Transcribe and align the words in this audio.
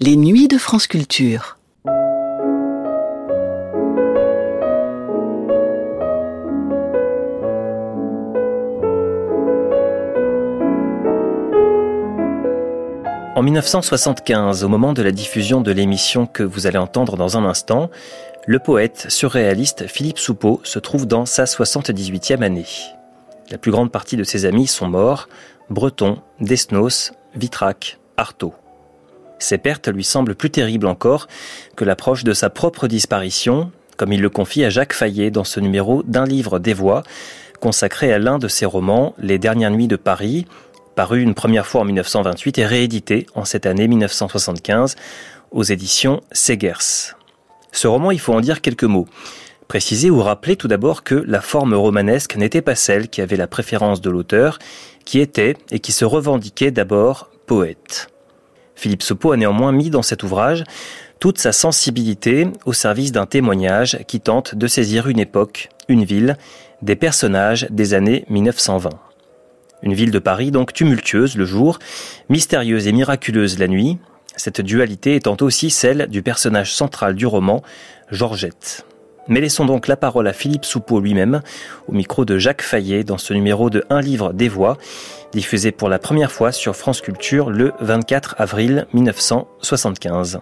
Les 0.00 0.14
nuits 0.14 0.46
de 0.46 0.58
France 0.58 0.86
Culture. 0.86 1.58
En 13.34 13.42
1975, 13.42 14.62
au 14.62 14.68
moment 14.68 14.92
de 14.92 15.02
la 15.02 15.10
diffusion 15.10 15.60
de 15.62 15.72
l'émission 15.72 16.26
que 16.26 16.44
vous 16.44 16.68
allez 16.68 16.78
entendre 16.78 17.16
dans 17.16 17.36
un 17.36 17.44
instant, 17.44 17.90
le 18.46 18.60
poète 18.60 19.06
surréaliste 19.08 19.88
Philippe 19.88 20.20
Soupeau 20.20 20.60
se 20.62 20.78
trouve 20.78 21.08
dans 21.08 21.26
sa 21.26 21.42
78e 21.42 22.44
année. 22.44 22.66
La 23.50 23.58
plus 23.58 23.72
grande 23.72 23.90
partie 23.90 24.16
de 24.16 24.22
ses 24.22 24.44
amis 24.44 24.68
sont 24.68 24.86
morts, 24.86 25.28
Breton, 25.70 26.22
Desnos, 26.38 27.10
Vitrac, 27.34 27.98
Artaud. 28.16 28.54
Ces 29.38 29.58
pertes 29.58 29.88
lui 29.88 30.04
semblent 30.04 30.34
plus 30.34 30.50
terribles 30.50 30.86
encore 30.86 31.28
que 31.76 31.84
l'approche 31.84 32.24
de 32.24 32.32
sa 32.32 32.50
propre 32.50 32.88
disparition, 32.88 33.70
comme 33.96 34.12
il 34.12 34.20
le 34.20 34.30
confie 34.30 34.64
à 34.64 34.70
Jacques 34.70 34.92
Fayet 34.92 35.30
dans 35.30 35.44
ce 35.44 35.60
numéro 35.60 36.02
d'un 36.02 36.24
livre 36.24 36.58
des 36.58 36.74
voix, 36.74 37.02
consacré 37.60 38.12
à 38.12 38.18
l'un 38.18 38.38
de 38.38 38.48
ses 38.48 38.66
romans, 38.66 39.14
Les 39.18 39.38
dernières 39.38 39.70
nuits 39.70 39.88
de 39.88 39.96
Paris, 39.96 40.46
paru 40.94 41.22
une 41.22 41.34
première 41.34 41.66
fois 41.66 41.82
en 41.82 41.84
1928 41.84 42.58
et 42.58 42.66
réédité 42.66 43.26
en 43.34 43.44
cette 43.44 43.66
année 43.66 43.88
1975 43.88 44.96
aux 45.50 45.62
éditions 45.62 46.20
Segers. 46.32 47.14
Ce 47.72 47.86
roman, 47.86 48.10
il 48.10 48.20
faut 48.20 48.34
en 48.34 48.40
dire 48.40 48.60
quelques 48.60 48.84
mots. 48.84 49.06
Préciser 49.68 50.10
ou 50.10 50.22
rappeler 50.22 50.56
tout 50.56 50.68
d'abord 50.68 51.04
que 51.04 51.14
la 51.14 51.40
forme 51.40 51.74
romanesque 51.74 52.36
n'était 52.36 52.62
pas 52.62 52.74
celle 52.74 53.08
qui 53.08 53.20
avait 53.20 53.36
la 53.36 53.46
préférence 53.46 54.00
de 54.00 54.10
l'auteur, 54.10 54.58
qui 55.04 55.20
était 55.20 55.56
et 55.70 55.78
qui 55.78 55.92
se 55.92 56.04
revendiquait 56.04 56.70
d'abord 56.70 57.30
poète. 57.46 58.08
Philippe 58.78 59.02
Sopo 59.02 59.32
a 59.32 59.36
néanmoins 59.36 59.72
mis 59.72 59.90
dans 59.90 60.02
cet 60.02 60.22
ouvrage 60.22 60.62
toute 61.18 61.38
sa 61.38 61.50
sensibilité 61.50 62.46
au 62.64 62.72
service 62.72 63.10
d'un 63.10 63.26
témoignage 63.26 63.98
qui 64.06 64.20
tente 64.20 64.54
de 64.54 64.68
saisir 64.68 65.08
une 65.08 65.18
époque, 65.18 65.68
une 65.88 66.04
ville, 66.04 66.36
des 66.80 66.94
personnages 66.94 67.66
des 67.70 67.92
années 67.92 68.24
1920. 68.28 68.90
Une 69.82 69.94
ville 69.94 70.12
de 70.12 70.20
Paris 70.20 70.52
donc 70.52 70.72
tumultueuse 70.72 71.36
le 71.36 71.44
jour, 71.44 71.80
mystérieuse 72.28 72.86
et 72.86 72.92
miraculeuse 72.92 73.58
la 73.58 73.66
nuit, 73.66 73.98
cette 74.36 74.60
dualité 74.60 75.16
étant 75.16 75.36
aussi 75.40 75.70
celle 75.70 76.06
du 76.06 76.22
personnage 76.22 76.72
central 76.72 77.16
du 77.16 77.26
roman, 77.26 77.64
Georgette. 78.12 78.86
Mais 79.28 79.40
laissons 79.40 79.66
donc 79.66 79.86
la 79.86 79.96
parole 79.96 80.26
à 80.26 80.32
Philippe 80.32 80.64
Soupeau 80.64 81.00
lui-même, 81.00 81.42
au 81.86 81.92
micro 81.92 82.24
de 82.24 82.38
Jacques 82.38 82.62
Fayet, 82.62 83.04
dans 83.04 83.18
ce 83.18 83.34
numéro 83.34 83.70
de 83.70 83.84
Un 83.90 84.00
livre 84.00 84.32
des 84.32 84.48
voix, 84.48 84.78
diffusé 85.32 85.70
pour 85.70 85.88
la 85.88 85.98
première 85.98 86.32
fois 86.32 86.52
sur 86.52 86.74
France 86.74 87.00
Culture 87.00 87.50
le 87.50 87.72
24 87.80 88.36
avril 88.38 88.86
1975. 88.94 90.40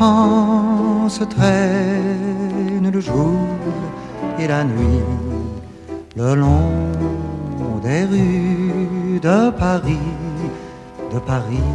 Se 0.00 1.24
traîne 1.24 2.90
le 2.90 3.00
jour 3.00 3.36
et 4.38 4.46
la 4.48 4.64
nuit 4.64 5.04
le 6.16 6.34
long 6.34 6.72
des 7.82 8.04
rues 8.04 9.20
de 9.20 9.50
Paris, 9.50 10.08
de 11.12 11.18
Paris 11.18 11.72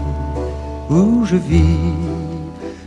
où 0.90 1.24
je 1.24 1.36
vis. 1.36 1.94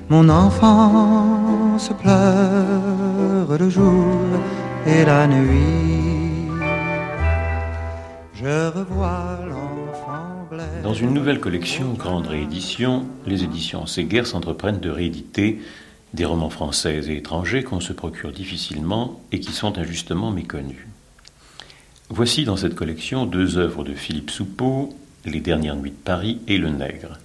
Mon 0.08 0.28
enfant 0.28 1.78
se 1.78 1.92
pleure 1.92 3.56
le 3.56 3.70
jour 3.70 4.16
et 4.86 5.04
la 5.04 5.28
nuit. 5.28 6.50
Je 8.34 8.72
revois 8.76 9.37
dans 10.88 10.94
une 10.94 11.12
nouvelle 11.12 11.38
collection, 11.38 11.92
grande 11.92 12.28
réédition, 12.28 13.04
les 13.26 13.44
éditions 13.44 13.84
Séguer 13.84 14.24
s'entreprennent 14.24 14.80
de 14.80 14.88
rééditer 14.88 15.60
des 16.14 16.24
romans 16.24 16.48
français 16.48 17.02
et 17.06 17.18
étrangers 17.18 17.62
qu'on 17.62 17.80
se 17.80 17.92
procure 17.92 18.32
difficilement 18.32 19.20
et 19.30 19.38
qui 19.38 19.52
sont 19.52 19.76
injustement 19.76 20.30
méconnus. 20.30 20.86
Voici 22.08 22.46
dans 22.46 22.56
cette 22.56 22.74
collection 22.74 23.26
deux 23.26 23.58
œuvres 23.58 23.84
de 23.84 23.92
Philippe 23.92 24.30
Soupeau, 24.30 24.96
Les 25.26 25.40
dernières 25.40 25.76
nuits 25.76 25.90
de 25.90 25.96
Paris 25.96 26.40
et 26.48 26.56
Le 26.56 26.70
Nègre. 26.70 27.18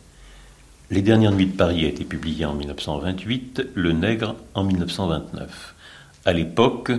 Les 0.91 1.01
dernières 1.01 1.31
nuits 1.31 1.45
de 1.45 1.55
Paris 1.55 1.85
a 1.85 1.87
été 1.87 2.03
publié 2.03 2.43
en 2.43 2.55
1928, 2.55 3.67
Le 3.75 3.93
Nègre 3.93 4.35
en 4.55 4.65
1929. 4.65 5.73
À 6.25 6.33
l'époque, 6.33 6.91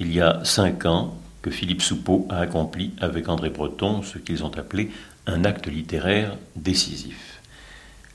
il 0.00 0.12
y 0.12 0.20
a 0.20 0.40
cinq 0.42 0.84
ans, 0.84 1.16
que 1.42 1.50
Philippe 1.50 1.82
Soupeau 1.82 2.26
a 2.30 2.38
accompli 2.38 2.92
avec 3.00 3.28
André 3.28 3.50
Breton 3.50 4.02
ce 4.02 4.18
qu'ils 4.18 4.44
ont 4.44 4.56
appelé 4.56 4.90
un 5.26 5.44
acte 5.44 5.68
littéraire 5.68 6.36
décisif. 6.56 7.40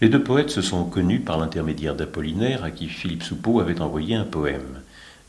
Les 0.02 0.10
deux 0.10 0.24
poètes 0.24 0.50
se 0.50 0.62
sont 0.62 0.86
connus 0.86 1.22
par 1.22 1.38
l'intermédiaire 1.38 1.96
d'Apollinaire 1.96 2.64
à 2.64 2.72
qui 2.72 2.88
Philippe 2.88 3.24
Soupeau 3.24 3.60
avait 3.60 3.82
envoyé 3.82 4.16
un 4.16 4.26
poème. 4.26 4.82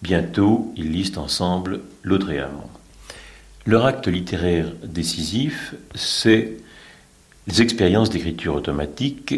Bientôt, 0.03 0.73
ils 0.77 0.93
lisent 0.93 1.17
ensemble 1.19 1.81
Laudréamont. 2.03 2.69
Leur 3.67 3.87
acte 3.87 4.09
littéraire 4.09 4.73
décisif, 4.83 5.75
c'est 5.95 6.57
les 7.47 7.63
expériences 7.63 8.11
d'écriture 8.11 8.55
automatique, 8.55 9.35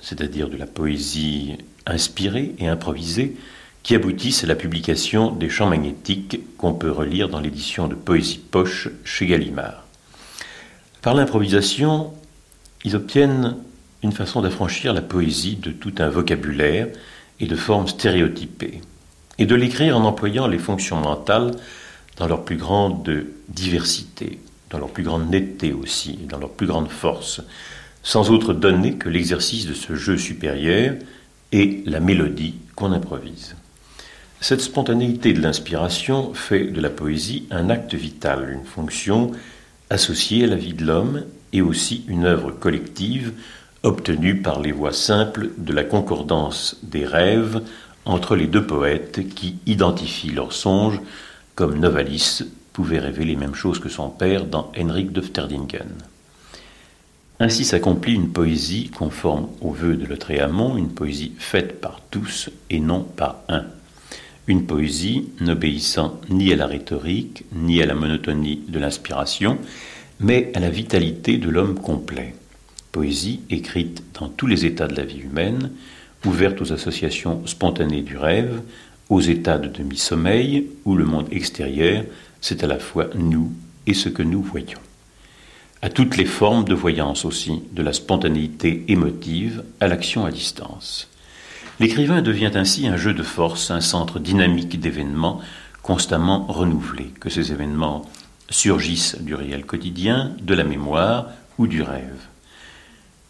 c'est-à-dire 0.00 0.48
de 0.48 0.56
la 0.56 0.66
poésie 0.66 1.56
inspirée 1.86 2.54
et 2.58 2.68
improvisée, 2.68 3.36
qui 3.82 3.94
aboutissent 3.94 4.44
à 4.44 4.48
la 4.48 4.54
publication 4.54 5.30
des 5.30 5.48
champs 5.48 5.68
magnétiques 5.68 6.40
qu'on 6.56 6.74
peut 6.74 6.90
relire 6.90 7.28
dans 7.28 7.40
l'édition 7.40 7.88
de 7.88 7.94
Poésie 7.94 8.38
Poche 8.38 8.88
chez 9.04 9.26
Gallimard. 9.26 9.87
Par 11.02 11.14
l'improvisation, 11.14 12.12
ils 12.84 12.96
obtiennent 12.96 13.56
une 14.02 14.12
façon 14.12 14.42
d'affranchir 14.42 14.92
la 14.92 15.02
poésie 15.02 15.56
de 15.56 15.70
tout 15.70 15.94
un 15.98 16.08
vocabulaire 16.08 16.88
et 17.40 17.46
de 17.46 17.56
formes 17.56 17.88
stéréotypées, 17.88 18.80
et 19.38 19.46
de 19.46 19.54
l'écrire 19.54 19.96
en 19.96 20.04
employant 20.04 20.46
les 20.46 20.58
fonctions 20.58 20.96
mentales 20.96 21.52
dans 22.16 22.26
leur 22.26 22.44
plus 22.44 22.56
grande 22.56 23.24
diversité, 23.48 24.40
dans 24.70 24.78
leur 24.78 24.90
plus 24.90 25.04
grande 25.04 25.30
netteté 25.30 25.72
aussi, 25.72 26.18
dans 26.28 26.38
leur 26.38 26.50
plus 26.50 26.66
grande 26.66 26.88
force, 26.88 27.40
sans 28.02 28.30
autre 28.30 28.52
donnée 28.52 28.94
que 28.94 29.08
l'exercice 29.08 29.66
de 29.66 29.74
ce 29.74 29.94
jeu 29.94 30.16
supérieur 30.16 30.96
et 31.52 31.82
la 31.86 32.00
mélodie 32.00 32.56
qu'on 32.74 32.92
improvise. 32.92 33.54
Cette 34.40 34.60
spontanéité 34.60 35.32
de 35.32 35.40
l'inspiration 35.40 36.32
fait 36.34 36.64
de 36.64 36.80
la 36.80 36.90
poésie 36.90 37.46
un 37.50 37.70
acte 37.70 37.94
vital, 37.94 38.50
une 38.52 38.64
fonction 38.64 39.32
associée 39.90 40.44
à 40.44 40.48
la 40.48 40.56
vie 40.56 40.74
de 40.74 40.84
l'homme 40.84 41.24
et 41.52 41.62
aussi 41.62 42.04
une 42.08 42.24
œuvre 42.24 42.50
collective 42.50 43.32
obtenue 43.82 44.42
par 44.42 44.60
les 44.60 44.72
voies 44.72 44.92
simples 44.92 45.50
de 45.56 45.72
la 45.72 45.84
concordance 45.84 46.78
des 46.82 47.06
rêves 47.06 47.62
entre 48.04 48.36
les 48.36 48.46
deux 48.46 48.66
poètes 48.66 49.28
qui 49.34 49.56
identifient 49.66 50.30
leurs 50.30 50.52
songes 50.52 51.00
comme 51.54 51.78
Novalis 51.78 52.42
pouvait 52.72 52.98
rêver 52.98 53.24
les 53.24 53.36
mêmes 53.36 53.54
choses 53.54 53.80
que 53.80 53.88
son 53.88 54.08
père 54.10 54.46
dans 54.46 54.70
Henrik 54.78 55.12
de 55.12 55.20
Fterdingen. 55.20 55.88
Ainsi 57.40 57.64
s'accomplit 57.64 58.14
une 58.14 58.30
poésie 58.30 58.90
conforme 58.90 59.48
aux 59.60 59.70
vœux 59.70 59.96
de 59.96 60.06
Lautréamont, 60.06 60.76
une 60.76 60.90
poésie 60.90 61.32
faite 61.38 61.80
par 61.80 62.00
tous 62.10 62.50
et 62.68 62.80
non 62.80 63.02
par 63.02 63.36
un. 63.48 63.64
Une 64.48 64.64
poésie 64.64 65.28
n'obéissant 65.42 66.18
ni 66.30 66.50
à 66.54 66.56
la 66.56 66.66
rhétorique, 66.66 67.44
ni 67.52 67.82
à 67.82 67.86
la 67.86 67.94
monotonie 67.94 68.62
de 68.66 68.78
l'inspiration, 68.78 69.58
mais 70.20 70.50
à 70.54 70.60
la 70.60 70.70
vitalité 70.70 71.36
de 71.36 71.50
l'homme 71.50 71.74
complet. 71.74 72.34
Poésie 72.90 73.40
écrite 73.50 74.02
dans 74.18 74.30
tous 74.30 74.46
les 74.46 74.64
états 74.64 74.88
de 74.88 74.96
la 74.96 75.04
vie 75.04 75.20
humaine, 75.20 75.70
ouverte 76.24 76.62
aux 76.62 76.72
associations 76.72 77.46
spontanées 77.46 78.00
du 78.00 78.16
rêve, 78.16 78.62
aux 79.10 79.20
états 79.20 79.58
de 79.58 79.68
demi-sommeil, 79.68 80.68
où 80.86 80.96
le 80.96 81.04
monde 81.04 81.28
extérieur, 81.30 82.04
c'est 82.40 82.64
à 82.64 82.66
la 82.66 82.78
fois 82.78 83.10
nous 83.14 83.52
et 83.86 83.92
ce 83.92 84.08
que 84.08 84.22
nous 84.22 84.40
voyons. 84.40 84.80
À 85.82 85.90
toutes 85.90 86.16
les 86.16 86.24
formes 86.24 86.64
de 86.64 86.74
voyance 86.74 87.26
aussi, 87.26 87.60
de 87.72 87.82
la 87.82 87.92
spontanéité 87.92 88.82
émotive 88.88 89.62
à 89.78 89.88
l'action 89.88 90.24
à 90.24 90.30
distance. 90.30 91.06
L'écrivain 91.80 92.22
devient 92.22 92.50
ainsi 92.54 92.88
un 92.88 92.96
jeu 92.96 93.14
de 93.14 93.22
force, 93.22 93.70
un 93.70 93.80
centre 93.80 94.18
dynamique 94.18 94.80
d'événements 94.80 95.40
constamment 95.82 96.44
renouvelés, 96.46 97.12
que 97.20 97.30
ces 97.30 97.52
événements 97.52 98.04
surgissent 98.50 99.16
du 99.20 99.34
réel 99.34 99.64
quotidien, 99.64 100.32
de 100.40 100.54
la 100.54 100.64
mémoire 100.64 101.26
ou 101.56 101.68
du 101.68 101.82
rêve. 101.82 102.26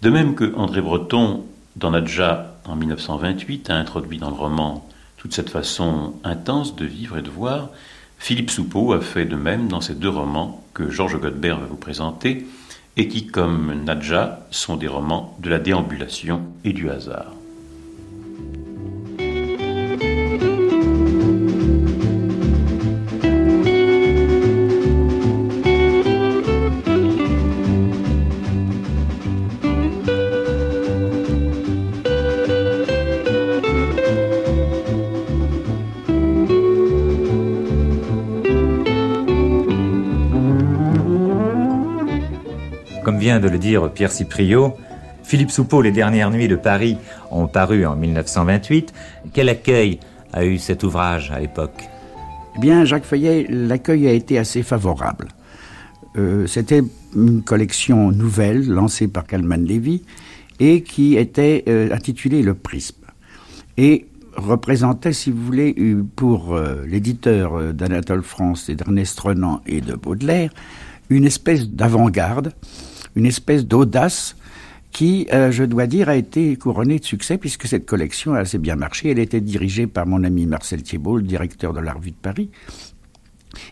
De 0.01 0.09
même 0.09 0.35
que 0.35 0.55
André 0.57 0.81
Breton, 0.81 1.45
dans 1.77 1.91
Nadja 1.91 2.55
en 2.65 2.75
1928, 2.75 3.69
a 3.69 3.77
introduit 3.77 4.19
dans 4.19 4.31
le 4.31 4.37
roman 4.37 4.89
toute 5.19 5.35
cette 5.35 5.51
façon 5.51 6.15
intense 6.25 6.75
de 6.75 6.87
vivre 6.87 7.19
et 7.19 7.23
de 7.23 7.31
voir, 7.31 7.69
Philippe 8.19 8.51
Soupeau 8.51 8.93
a 8.93 9.01
fait 9.01 9.27
de 9.27 9.37
même 9.37 9.69
dans 9.69 9.81
ces 9.81 9.95
deux 9.95 10.09
romans 10.09 10.65
que 10.73 10.91
Georges 10.91 11.21
Godbert 11.21 11.61
va 11.61 11.67
vous 11.67 11.77
présenter 11.77 12.47
et 12.97 13.09
qui, 13.09 13.27
comme 13.27 13.85
Nadja, 13.85 14.47
sont 14.51 14.77
des 14.77 14.89
romans 14.89 15.37
de 15.41 15.51
la 15.51 15.59
déambulation 15.59 16.43
et 16.65 16.73
du 16.73 16.89
hasard. 16.89 17.38
De 43.41 43.49
le 43.49 43.59
dire 43.59 43.91
Pierre 43.93 44.13
Cipriot, 44.13 44.77
Philippe 45.29 45.51
Soupeau, 45.51 45.83
Les 45.83 45.93
dernières 45.93 46.31
nuits 46.31 46.49
de 46.49 46.57
Paris, 46.57 46.97
ont 47.31 47.49
paru 47.49 47.85
en 47.85 47.97
1928. 47.97 48.95
Quel 49.35 49.51
accueil 49.51 50.01
a 50.33 50.47
eu 50.47 50.57
cet 50.57 50.85
ouvrage 50.85 51.31
à 51.31 51.39
l'époque? 51.39 51.89
Eh 52.57 52.61
bien, 52.61 52.87
Jacques 52.87 53.05
Feuillet, 53.05 53.47
l'accueil 53.49 54.09
a 54.09 54.13
été 54.13 54.39
assez 54.39 54.63
favorable. 54.63 55.29
Euh, 56.17 56.47
c'était 56.47 56.83
une 57.15 57.43
collection 57.43 58.11
nouvelle 58.11 58.67
lancée 58.69 59.07
par 59.07 59.27
Kalman 59.27 59.65
Levy 59.65 60.03
et 60.61 60.83
qui 60.83 61.17
était 61.17 61.63
euh, 61.69 61.93
intitulée 61.93 62.43
Le 62.43 62.55
Prisme. 62.55 63.05
Et 63.77 64.07
représentait, 64.35 65.13
si 65.13 65.31
vous 65.31 65.45
voulez, 65.45 65.77
pour 66.17 66.55
euh, 66.55 66.87
l'éditeur 66.87 67.75
d'Anatole 67.75 68.23
France 68.23 68.71
et 68.71 68.77
d'Ernest 68.77 69.21
Renan 69.21 69.61
et 69.67 69.83
de 69.83 69.95
Baudelaire, 69.95 70.51
une 71.11 71.27
espèce 71.27 71.69
d'avant-garde 71.69 72.53
une 73.19 73.27
espèce 73.27 73.67
d'audace 73.67 74.37
qui, 74.93 75.27
euh, 75.33 75.51
je 75.51 75.65
dois 75.65 75.87
dire, 75.87 76.09
a 76.09 76.17
été 76.17 76.57
couronnée 76.57 76.99
de 76.99 77.05
succès 77.05 77.37
puisque 77.37 77.67
cette 77.67 77.85
collection 77.85 78.35
a 78.35 78.39
assez 78.39 78.59
bien 78.59 78.77
marché. 78.77 79.11
Elle 79.11 79.19
était 79.19 79.41
dirigée 79.41 79.87
par 79.87 80.07
mon 80.07 80.25
ami 80.25 80.47
Marcel 80.47 80.83
Thiebaud, 80.83 81.17
le 81.17 81.25
directeur 81.25 81.73
de 81.73 81.81
la 81.81 81.93
Revue 81.93 82.13
de 82.13 82.17
Paris. 82.17 82.51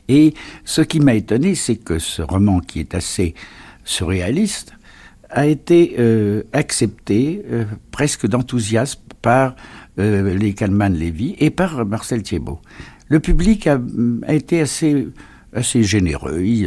Et 0.09 0.35
ce 0.65 0.83
qui 0.83 1.01
m'a 1.01 1.15
étonné, 1.15 1.55
c'est 1.55 1.77
que 1.77 1.99
ce 1.99 2.23
roman, 2.23 2.61
qui 2.61 2.81
est 2.81 2.95
assez 2.95 3.35
surréaliste, 3.85 4.73
a 5.31 5.47
été 5.47 5.97
euh, 5.99 6.43
accepté 6.53 7.43
euh, 7.51 7.65
presque 7.93 8.27
d'enthousiasme 8.27 9.01
par 9.23 9.55
les 9.99 10.53
Kalman 10.53 10.93
Lévy 10.93 11.37
et 11.39 11.49
par 11.49 11.87
Marcel 11.87 12.23
Thiebaud. 12.23 12.61
Le 13.09 13.19
public 13.19 13.67
a 13.67 13.81
été 14.29 14.61
assez 14.61 15.09
assez 15.57 15.83
généreux. 15.83 16.43
Il 16.43 16.67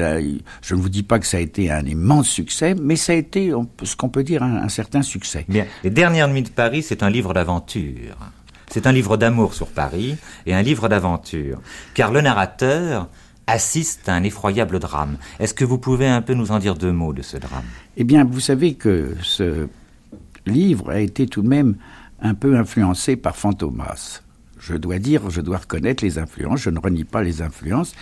je 0.62 0.76
ne 0.76 0.82
vous 0.82 0.90
dis 0.90 1.04
pas 1.04 1.20
que 1.20 1.26
ça 1.26 1.38
a 1.38 1.40
été 1.40 1.72
un 1.72 1.86
immense 1.86 2.28
succès, 2.28 2.76
mais 2.76 2.96
ça 2.96 3.14
a 3.14 3.16
été 3.16 3.52
ce 3.84 3.96
qu'on 3.96 4.10
peut 4.10 4.24
dire 4.24 4.44
un, 4.44 4.70
certain 4.70 5.02
succès. 5.02 5.46
Bien. 5.48 5.66
Les 5.84 5.90
Dernières 5.90 6.28
Nuits 6.28 6.44
de 6.44 6.50
Paris, 6.50 6.84
c'est 6.84 7.04
un 7.04 7.10
livre 7.10 7.34
d'aventure. 7.34 8.18
C'est 8.70 8.86
un 8.86 8.92
livre 8.92 9.18
d'amour 9.18 9.54
sur 9.54 9.68
Paris 9.68 10.18
et 10.46 10.54
un 10.54 10.62
livre 10.62 10.90
d'aventure. 10.90 11.60
Car 11.94 12.12
le 12.12 12.22
narrateur 12.22 13.10
assiste 13.48 14.08
à 14.08 14.14
un 14.14 14.24
effroyable 14.24 14.80
drame. 14.80 15.18
Est-ce 15.40 15.56
que 15.56 15.66
vous 15.66 15.80
pouvez 15.80 16.08
un 16.08 16.22
peu 16.22 16.36
nous 16.36 16.52
en 16.52 16.60
dire 16.60 16.76
deux 16.76 16.92
mots 16.92 17.14
de 17.14 17.24
ce 17.24 17.38
drame? 17.38 17.64
Eh 17.98 18.04
bien, 18.04 18.24
vous 18.24 18.40
savez 18.40 18.76
que 18.76 19.16
ce 19.24 19.68
livre 20.46 20.92
a 20.92 21.00
été 21.00 21.26
tout 21.26 21.42
de 21.42 21.48
même 21.48 21.78
un 22.22 22.36
peu 22.36 22.58
influencé 22.58 23.16
par 23.16 23.36
Fantomas. 23.36 24.22
Je 24.60 24.76
dois 24.76 25.00
dire, 25.00 25.30
je 25.30 25.42
dois 25.42 25.58
reconnaître 25.58 26.04
les 26.04 26.20
influences, 26.20 26.60
je 26.62 26.70
ne 26.70 26.80
renie 26.80 27.06
pas 27.06 27.24
les 27.24 27.42
influences. 27.42 27.96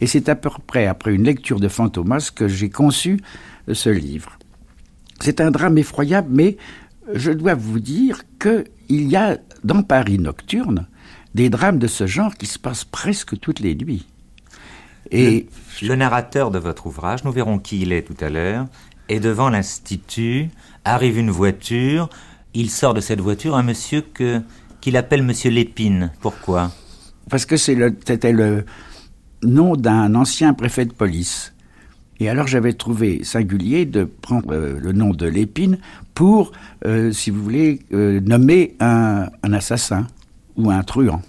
Et 0.00 0.06
c'est 0.06 0.28
à 0.28 0.34
peu 0.34 0.50
près 0.66 0.86
après 0.86 1.14
une 1.14 1.24
lecture 1.24 1.60
de 1.60 1.68
Fantomas 1.68 2.30
que 2.34 2.48
j'ai 2.48 2.70
conçu 2.70 3.20
ce 3.72 3.88
livre. 3.88 4.38
C'est 5.20 5.40
un 5.40 5.50
drame 5.50 5.78
effroyable, 5.78 6.28
mais 6.30 6.56
je 7.12 7.32
dois 7.32 7.54
vous 7.54 7.80
dire 7.80 8.22
qu'il 8.38 8.64
y 9.08 9.16
a 9.16 9.38
dans 9.64 9.82
Paris 9.82 10.18
nocturne 10.18 10.86
des 11.34 11.50
drames 11.50 11.78
de 11.78 11.86
ce 11.86 12.06
genre 12.06 12.34
qui 12.34 12.46
se 12.46 12.58
passent 12.58 12.84
presque 12.84 13.38
toutes 13.38 13.60
les 13.60 13.74
nuits. 13.74 14.06
Et 15.10 15.46
le, 15.82 15.94
narrateur 15.94 16.50
de 16.50 16.58
votre 16.58 16.86
ouvrage, 16.86 17.24
nous 17.24 17.32
verrons 17.32 17.58
qui 17.58 17.82
il 17.82 17.92
est 17.92 18.02
tout 18.02 18.24
à 18.24 18.28
l'heure, 18.28 18.66
est 19.08 19.20
devant 19.20 19.50
l'institut, 19.50 20.48
arrive 20.84 21.18
une 21.18 21.30
voiture, 21.30 22.08
il 22.54 22.70
sort 22.70 22.94
de 22.94 23.00
cette 23.00 23.20
voiture 23.20 23.54
un 23.54 23.62
monsieur 23.62 24.00
que 24.00 24.40
qu'il 24.80 24.96
appelle 24.96 25.22
monsieur 25.22 25.50
Lépine. 25.50 26.10
Pourquoi? 26.20 26.70
Parce 27.28 27.44
que 27.44 27.56
c'était 27.56 28.32
le, 28.32 28.64
nom 29.42 29.76
d'un 29.76 30.14
ancien 30.14 30.54
préfet 30.54 30.84
de 30.84 30.92
police. 30.92 31.52
Et 32.18 32.28
alors 32.28 32.46
j'avais 32.46 32.72
trouvé 32.72 33.24
singulier 33.24 33.84
de 33.84 34.04
prendre 34.04 34.52
euh, 34.52 34.78
le 34.80 34.92
nom 34.92 35.10
de 35.10 35.26
Lépine 35.26 35.78
pour, 36.14 36.52
euh, 36.86 37.12
si 37.12 37.30
vous 37.30 37.42
voulez, 37.42 37.80
euh, 37.92 38.20
nommer 38.20 38.74
un, 38.80 39.28
assassin 39.52 40.06
ou 40.56 40.70
un 40.70 40.82
truand. 40.82 41.20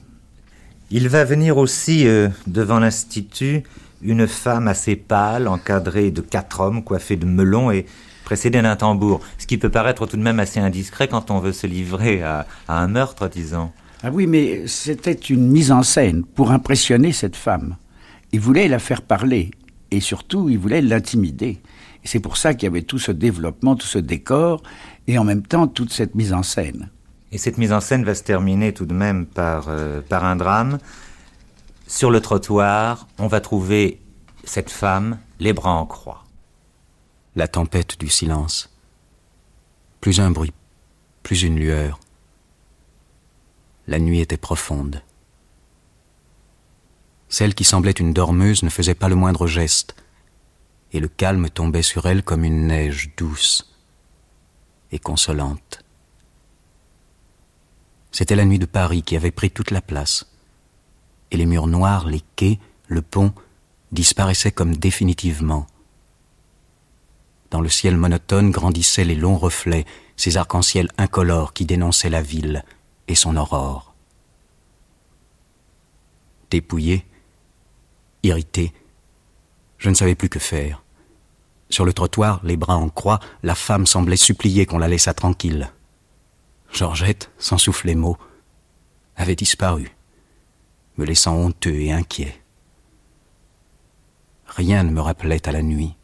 Il 0.89 1.09
va 1.09 1.25
venir 1.25 1.57
aussi 1.57 2.07
devant 2.47 2.79
l'Institut 2.79 3.63
une 4.01 4.25
femme 4.25 4.69
assez 4.69 4.95
pâle, 4.95 5.49
encadrée 5.49 6.11
de 6.11 6.21
quatre 6.21 6.61
hommes 6.61 6.81
coiffés 6.81 7.17
de 7.17 7.25
melons 7.25 7.71
et 7.71 7.85
précédée 8.23 8.61
d'un 8.61 8.77
tambour, 8.77 9.19
ce 9.37 9.47
qui 9.47 9.57
peut 9.57 9.69
paraître 9.69 10.05
tout 10.05 10.15
de 10.15 10.21
même 10.21 10.39
assez 10.39 10.61
indiscret 10.61 11.09
quand 11.09 11.29
on 11.29 11.39
veut 11.39 11.51
se 11.51 11.67
livrer 11.67 12.23
à 12.23 12.45
un 12.69 12.87
meurtre, 12.87 13.27
disons. 13.27 13.71
Ah 14.01 14.11
oui, 14.13 14.27
mais 14.27 14.65
c'était 14.67 15.11
une 15.11 15.49
mise 15.49 15.73
en 15.73 15.83
scène 15.83 16.23
pour 16.23 16.51
impressionner 16.51 17.11
cette 17.11 17.35
femme. 17.35 17.75
Il 18.31 18.39
voulait 18.39 18.67
la 18.67 18.79
faire 18.79 19.01
parler 19.01 19.51
et 19.91 19.99
surtout 19.99 20.49
il 20.49 20.57
voulait 20.57 20.81
l'intimider. 20.81 21.61
Et 22.03 22.07
c'est 22.07 22.19
pour 22.19 22.37
ça 22.37 22.53
qu'il 22.53 22.63
y 22.63 22.67
avait 22.67 22.81
tout 22.81 22.99
ce 22.99 23.11
développement, 23.11 23.75
tout 23.75 23.87
ce 23.87 23.99
décor 23.99 24.61
et 25.07 25.17
en 25.17 25.23
même 25.23 25.43
temps 25.43 25.67
toute 25.67 25.91
cette 25.91 26.15
mise 26.15 26.33
en 26.33 26.43
scène. 26.43 26.89
Et 27.31 27.37
cette 27.37 27.57
mise 27.57 27.73
en 27.73 27.81
scène 27.81 28.03
va 28.03 28.15
se 28.15 28.23
terminer 28.23 28.73
tout 28.73 28.85
de 28.85 28.93
même 28.93 29.25
par, 29.25 29.65
euh, 29.67 30.01
par 30.01 30.25
un 30.25 30.35
drame. 30.35 30.79
Sur 31.87 32.11
le 32.11 32.21
trottoir, 32.21 33.07
on 33.17 33.27
va 33.27 33.41
trouver 33.41 34.01
cette 34.43 34.69
femme, 34.69 35.19
les 35.39 35.53
bras 35.53 35.73
en 35.73 35.85
croix. 35.85 36.23
La 37.35 37.47
tempête 37.47 37.99
du 37.99 38.09
silence. 38.09 38.73
Plus 40.01 40.19
un 40.19 40.31
bruit, 40.31 40.53
plus 41.23 41.43
une 41.43 41.57
lueur. 41.57 41.99
La 43.87 43.99
nuit 43.99 44.19
était 44.19 44.37
profonde. 44.37 45.01
Celle 47.29 47.55
qui 47.55 47.63
semblait 47.63 47.91
une 47.91 48.13
dormeuse 48.13 48.63
ne 48.63 48.69
faisait 48.69 48.95
pas 48.95 49.09
le 49.09 49.15
moindre 49.15 49.47
geste, 49.47 49.95
et 50.93 50.99
le 50.99 51.07
calme 51.07 51.49
tombait 51.49 51.81
sur 51.81 52.05
elle 52.05 52.23
comme 52.23 52.43
une 52.43 52.67
neige 52.67 53.11
douce 53.17 53.73
et 54.91 54.99
consolante. 54.99 55.83
C'était 58.11 58.35
la 58.35 58.45
nuit 58.45 58.59
de 58.59 58.65
Paris 58.65 59.03
qui 59.03 59.15
avait 59.17 59.31
pris 59.31 59.51
toute 59.51 59.71
la 59.71 59.81
place, 59.81 60.31
et 61.31 61.37
les 61.37 61.45
murs 61.45 61.67
noirs, 61.67 62.07
les 62.07 62.21
quais, 62.35 62.59
le 62.87 63.01
pont 63.01 63.33
disparaissaient 63.91 64.51
comme 64.51 64.77
définitivement. 64.77 65.67
Dans 67.51 67.61
le 67.61 67.69
ciel 67.69 67.97
monotone 67.97 68.51
grandissaient 68.51 69.05
les 69.05 69.15
longs 69.15 69.37
reflets, 69.37 69.85
ces 70.15 70.37
arcs-en-ciel 70.37 70.89
incolores 70.97 71.53
qui 71.53 71.65
dénonçaient 71.65 72.09
la 72.09 72.21
ville 72.21 72.63
et 73.07 73.15
son 73.15 73.37
aurore. 73.37 73.93
Dépouillé, 76.49 77.05
Irrité, 78.23 78.73
je 79.77 79.89
ne 79.89 79.95
savais 79.95 80.15
plus 80.15 80.29
que 80.29 80.39
faire. 80.39 80.83
Sur 81.69 81.85
le 81.85 81.93
trottoir, 81.93 82.39
les 82.43 82.57
bras 82.57 82.77
en 82.77 82.89
croix, 82.89 83.19
la 83.43 83.55
femme 83.55 83.85
semblait 83.85 84.17
supplier 84.17 84.65
qu'on 84.65 84.77
la 84.77 84.87
laissât 84.87 85.13
tranquille. 85.13 85.71
Georgette, 86.71 87.31
sans 87.37 87.57
souffler 87.57 87.95
mot, 87.95 88.17
avait 89.15 89.35
disparu, 89.35 89.95
me 90.97 91.05
laissant 91.05 91.35
honteux 91.35 91.75
et 91.75 91.91
inquiet. 91.91 92.41
Rien 94.47 94.83
ne 94.83 94.91
me 94.91 95.01
rappelait 95.01 95.47
à 95.47 95.51
la 95.51 95.61
nuit. 95.61 95.95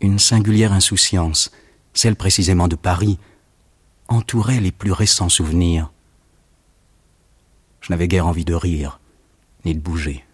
Une 0.00 0.18
singulière 0.18 0.72
insouciance, 0.72 1.50
celle 1.92 2.16
précisément 2.16 2.68
de 2.68 2.76
Paris, 2.76 3.18
entourait 4.08 4.60
les 4.60 4.72
plus 4.72 4.92
récents 4.92 5.28
souvenirs. 5.28 5.90
Je 7.80 7.92
n'avais 7.92 8.08
guère 8.08 8.26
envie 8.26 8.44
de 8.44 8.54
rire, 8.54 8.99
ni 9.64 9.74
de 9.74 9.80
bouger. 9.80 10.24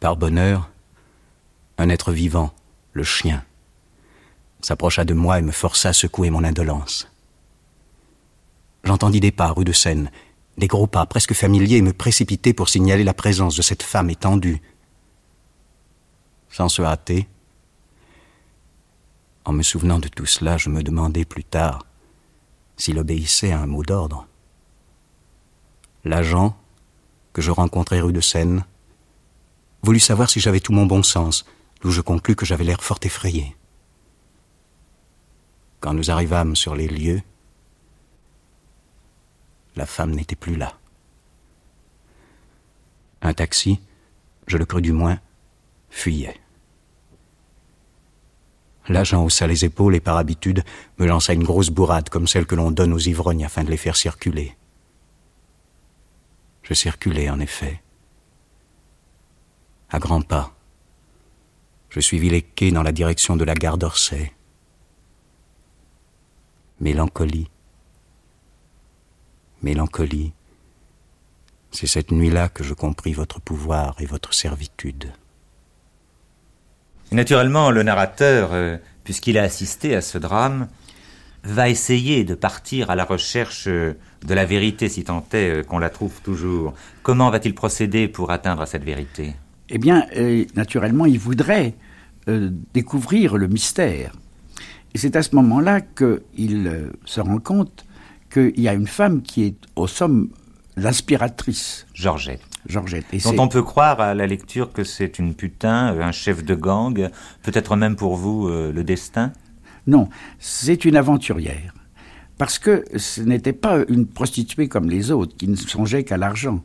Par 0.00 0.16
bonheur, 0.16 0.70
un 1.78 1.88
être 1.88 2.12
vivant, 2.12 2.52
le 2.92 3.04
chien, 3.04 3.44
s'approcha 4.60 5.04
de 5.04 5.14
moi 5.14 5.38
et 5.38 5.42
me 5.42 5.52
força 5.52 5.90
à 5.90 5.92
secouer 5.92 6.30
mon 6.30 6.44
indolence. 6.44 7.08
J'entendis 8.84 9.20
des 9.20 9.30
pas 9.30 9.52
rue 9.52 9.64
de 9.64 9.72
Seine, 9.72 10.10
des 10.58 10.66
gros 10.66 10.86
pas 10.86 11.06
presque 11.06 11.34
familiers 11.34 11.82
me 11.82 11.92
précipiter 11.92 12.52
pour 12.52 12.68
signaler 12.68 13.04
la 13.04 13.14
présence 13.14 13.56
de 13.56 13.62
cette 13.62 13.82
femme 13.82 14.10
étendue. 14.10 14.60
Sans 16.50 16.68
se 16.68 16.82
hâter, 16.82 17.28
en 19.44 19.52
me 19.52 19.62
souvenant 19.62 19.98
de 19.98 20.08
tout 20.08 20.26
cela, 20.26 20.56
je 20.56 20.68
me 20.68 20.82
demandai 20.82 21.24
plus 21.24 21.44
tard 21.44 21.86
s'il 22.76 22.98
obéissait 22.98 23.52
à 23.52 23.60
un 23.60 23.66
mot 23.66 23.82
d'ordre 23.82 24.26
L'agent, 26.04 26.56
que 27.32 27.42
je 27.42 27.50
rencontrai 27.50 28.00
rue 28.00 28.12
de 28.12 28.20
Seine, 28.20 28.64
voulut 29.82 30.00
savoir 30.00 30.30
si 30.30 30.40
j'avais 30.40 30.60
tout 30.60 30.72
mon 30.72 30.86
bon 30.86 31.02
sens, 31.02 31.44
d'où 31.80 31.90
je 31.90 32.00
conclus 32.00 32.36
que 32.36 32.46
j'avais 32.46 32.64
l'air 32.64 32.82
fort 32.82 33.00
effrayé. 33.02 33.56
Quand 35.80 35.94
nous 35.94 36.10
arrivâmes 36.10 36.54
sur 36.54 36.74
les 36.74 36.88
lieux, 36.88 37.22
la 39.74 39.86
femme 39.86 40.12
n'était 40.12 40.36
plus 40.36 40.56
là. 40.56 40.78
Un 43.22 43.34
taxi, 43.34 43.80
je 44.46 44.58
le 44.58 44.64
crus 44.64 44.82
du 44.82 44.92
moins, 44.92 45.18
fuyait. 45.90 46.38
L'agent 48.88 49.24
haussa 49.24 49.46
les 49.46 49.64
épaules 49.64 49.94
et 49.94 50.00
par 50.00 50.16
habitude 50.16 50.64
me 50.98 51.06
lança 51.06 51.32
une 51.32 51.44
grosse 51.44 51.70
bourrade 51.70 52.08
comme 52.08 52.26
celle 52.26 52.46
que 52.46 52.56
l'on 52.56 52.72
donne 52.72 52.92
aux 52.92 52.98
ivrognes 52.98 53.44
afin 53.44 53.62
de 53.62 53.70
les 53.70 53.76
faire 53.76 53.96
circuler. 53.96 54.56
Je 56.62 56.74
circulai 56.74 57.28
en 57.30 57.40
effet. 57.40 57.82
À 59.90 59.98
grands 59.98 60.22
pas, 60.22 60.54
je 61.90 62.00
suivis 62.00 62.30
les 62.30 62.42
quais 62.42 62.70
dans 62.70 62.82
la 62.82 62.92
direction 62.92 63.36
de 63.36 63.44
la 63.44 63.54
gare 63.54 63.76
d'Orsay. 63.76 64.32
Mélancolie. 66.80 67.50
Mélancolie. 69.62 70.32
C'est 71.70 71.86
cette 71.86 72.10
nuit-là 72.10 72.48
que 72.48 72.64
je 72.64 72.74
compris 72.74 73.12
votre 73.12 73.40
pouvoir 73.40 73.96
et 74.00 74.06
votre 74.06 74.32
servitude. 74.34 75.12
naturellement, 77.10 77.70
le 77.70 77.82
narrateur, 77.82 78.50
euh, 78.52 78.78
puisqu'il 79.04 79.36
a 79.36 79.42
assisté 79.42 79.94
à 79.94 80.00
ce 80.00 80.16
drame, 80.16 80.68
va 81.44 81.68
essayer 81.68 82.24
de 82.24 82.34
partir 82.34 82.90
à 82.90 82.96
la 82.96 83.04
recherche 83.04 83.64
euh, 83.66 83.94
de 84.26 84.34
la 84.34 84.44
vérité, 84.44 84.88
si 84.88 85.04
tant 85.04 85.24
est 85.32 85.48
euh, 85.48 85.62
qu'on 85.62 85.78
la 85.78 85.90
trouve 85.90 86.20
toujours. 86.22 86.74
Comment 87.02 87.30
va-t-il 87.30 87.54
procéder 87.54 88.08
pour 88.08 88.30
atteindre 88.30 88.66
cette 88.66 88.84
vérité? 88.84 89.34
Eh 89.68 89.78
bien, 89.78 90.06
naturellement, 90.54 91.06
il 91.06 91.18
voudrait 91.18 91.74
découvrir 92.74 93.38
le 93.38 93.48
mystère. 93.48 94.12
Et 94.92 94.98
c'est 94.98 95.16
à 95.16 95.22
ce 95.22 95.34
moment-là 95.34 95.80
qu'il 95.80 96.90
se 97.06 97.20
rend 97.22 97.38
compte 97.38 97.86
qu'il 98.30 98.60
y 98.60 98.68
a 98.68 98.74
une 98.74 98.86
femme 98.86 99.22
qui 99.22 99.44
est 99.44 99.56
au 99.74 99.86
somme 99.86 100.28
l'inspiratrice. 100.76 101.86
Georgette. 101.94 102.40
Georgette. 102.66 103.06
Et 103.12 103.18
dont 103.18 103.42
on 103.42 103.48
peut 103.48 103.62
croire 103.62 104.00
à 104.00 104.14
la 104.14 104.26
lecture 104.26 104.72
que 104.72 104.84
c'est 104.84 105.18
une 105.18 105.34
putain, 105.34 105.94
euh, 105.94 106.02
un 106.02 106.12
chef 106.12 106.44
de 106.44 106.54
gang, 106.54 107.10
peut-être 107.42 107.76
même 107.76 107.96
pour 107.96 108.16
vous 108.16 108.48
euh, 108.48 108.72
le 108.72 108.84
destin? 108.84 109.32
Non, 109.86 110.08
c'est 110.38 110.84
une 110.84 110.96
aventurière. 110.96 111.74
Parce 112.38 112.58
que 112.58 112.84
ce 112.96 113.20
n'était 113.20 113.52
pas 113.52 113.84
une 113.88 114.06
prostituée 114.06 114.68
comme 114.68 114.88
les 114.88 115.10
autres 115.10 115.36
qui 115.36 115.48
ne 115.48 115.56
songeait 115.56 116.04
qu'à 116.04 116.16
l'argent. 116.16 116.64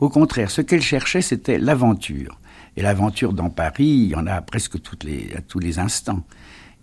Au 0.00 0.08
contraire, 0.08 0.50
ce 0.50 0.60
qu'elle 0.62 0.82
cherchait, 0.82 1.22
c'était 1.22 1.58
l'aventure. 1.58 2.38
Et 2.76 2.82
l'aventure 2.82 3.32
dans 3.32 3.50
Paris, 3.50 3.86
il 3.86 4.08
y 4.10 4.14
en 4.14 4.26
a 4.26 4.40
presque 4.40 4.80
toutes 4.80 5.04
les, 5.04 5.34
à 5.36 5.40
tous 5.40 5.58
les 5.58 5.78
instants. 5.78 6.24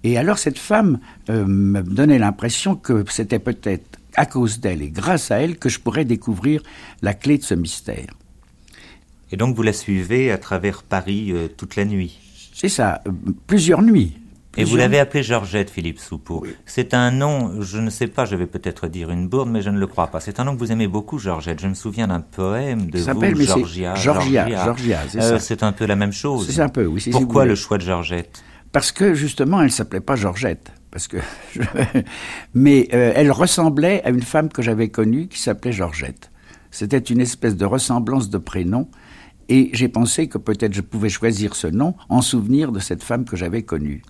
Et 0.03 0.17
alors 0.17 0.37
cette 0.37 0.59
femme 0.59 0.99
euh, 1.29 1.45
me 1.47 1.81
donnait 1.81 2.19
l'impression 2.19 2.75
que 2.75 3.03
c'était 3.09 3.39
peut-être 3.39 3.99
à 4.15 4.25
cause 4.25 4.59
d'elle 4.59 4.81
et 4.81 4.89
grâce 4.89 5.31
à 5.31 5.37
elle 5.37 5.57
que 5.57 5.67
je 5.69 5.79
pourrais 5.79 6.05
découvrir 6.05 6.61
la 7.01 7.13
clé 7.13 7.37
de 7.37 7.43
ce 7.43 7.55
mystère. 7.55 8.13
Et 9.31 9.37
donc 9.37 9.55
vous 9.55 9.63
la 9.63 9.73
suivez 9.73 10.31
à 10.31 10.37
travers 10.37 10.83
Paris 10.83 11.31
euh, 11.31 11.47
toute 11.47 11.75
la 11.75 11.85
nuit? 11.85 12.19
C'est 12.53 12.69
ça, 12.69 13.01
euh, 13.07 13.11
plusieurs 13.47 13.81
nuits. 13.81 14.13
Et 14.57 14.63
vous 14.63 14.75
l'avez 14.75 14.99
appelée 14.99 15.23
Georgette 15.23 15.69
Philippe 15.69 15.99
Soupeau. 15.99 16.45
C'est 16.65 16.93
un 16.93 17.11
nom, 17.11 17.61
je 17.61 17.77
ne 17.77 17.89
sais 17.89 18.07
pas, 18.07 18.25
je 18.25 18.35
vais 18.35 18.47
peut-être 18.47 18.87
dire 18.87 19.09
une 19.09 19.27
bourde, 19.27 19.49
mais 19.49 19.61
je 19.61 19.69
ne 19.69 19.79
le 19.79 19.87
crois 19.87 20.07
pas. 20.07 20.19
C'est 20.19 20.39
un 20.39 20.45
nom 20.45 20.55
que 20.55 20.59
vous 20.59 20.71
aimez 20.71 20.87
beaucoup, 20.87 21.17
Georgette. 21.17 21.61
Je 21.61 21.67
me 21.67 21.73
souviens 21.73 22.07
d'un 22.07 22.21
poème 22.21 22.89
de 22.89 22.99
vous, 22.99 23.41
Georgia. 23.41 23.95
Georgia, 23.95 24.47
Georgia, 24.65 24.99
c'est 25.09 25.21
euh, 25.21 25.39
C'est 25.39 25.63
un 25.63 25.71
peu 25.71 25.85
la 25.85 25.95
même 25.95 26.13
chose. 26.13 26.49
C'est 26.49 26.61
un 26.61 26.69
peu, 26.69 26.85
oui. 26.85 27.07
Pourquoi 27.11 27.45
le 27.45 27.55
choix 27.55 27.77
de 27.77 27.83
Georgette? 27.83 28.43
Parce 28.71 28.91
que 28.91 29.13
justement, 29.13 29.61
elle 29.61 29.71
s'appelait 29.71 30.01
pas 30.01 30.15
Georgette 30.15 30.71
parce 30.91 31.09
que 31.09 31.17
mais 32.53 32.87
euh, 32.93 33.11
elle 33.15 33.29
ressemblait 33.29 34.01
à 34.05 34.09
une 34.11 34.21
femme 34.21 34.47
que 34.47 34.61
j'avais 34.61 34.87
connue 34.87 35.27
qui 35.27 35.39
s'appelait 35.39 35.73
Georgette. 35.73 36.31
C'était 36.71 36.99
une 36.99 37.19
espèce 37.19 37.57
de 37.57 37.65
ressemblance 37.65 38.29
de 38.29 38.37
prénom 38.37 38.87
et 39.49 39.69
j'ai 39.73 39.89
pensé 39.89 40.27
que 40.27 40.37
peut-être 40.37 40.73
je 40.73 40.79
pouvais 40.79 41.09
choisir 41.09 41.55
ce 41.55 41.67
nom 41.67 41.95
en 42.07 42.21
souvenir 42.21 42.71
de 42.71 42.79
cette 42.79 43.03
femme 43.03 43.25
que 43.25 43.35
j'avais 43.35 43.63
connue. 43.63 44.03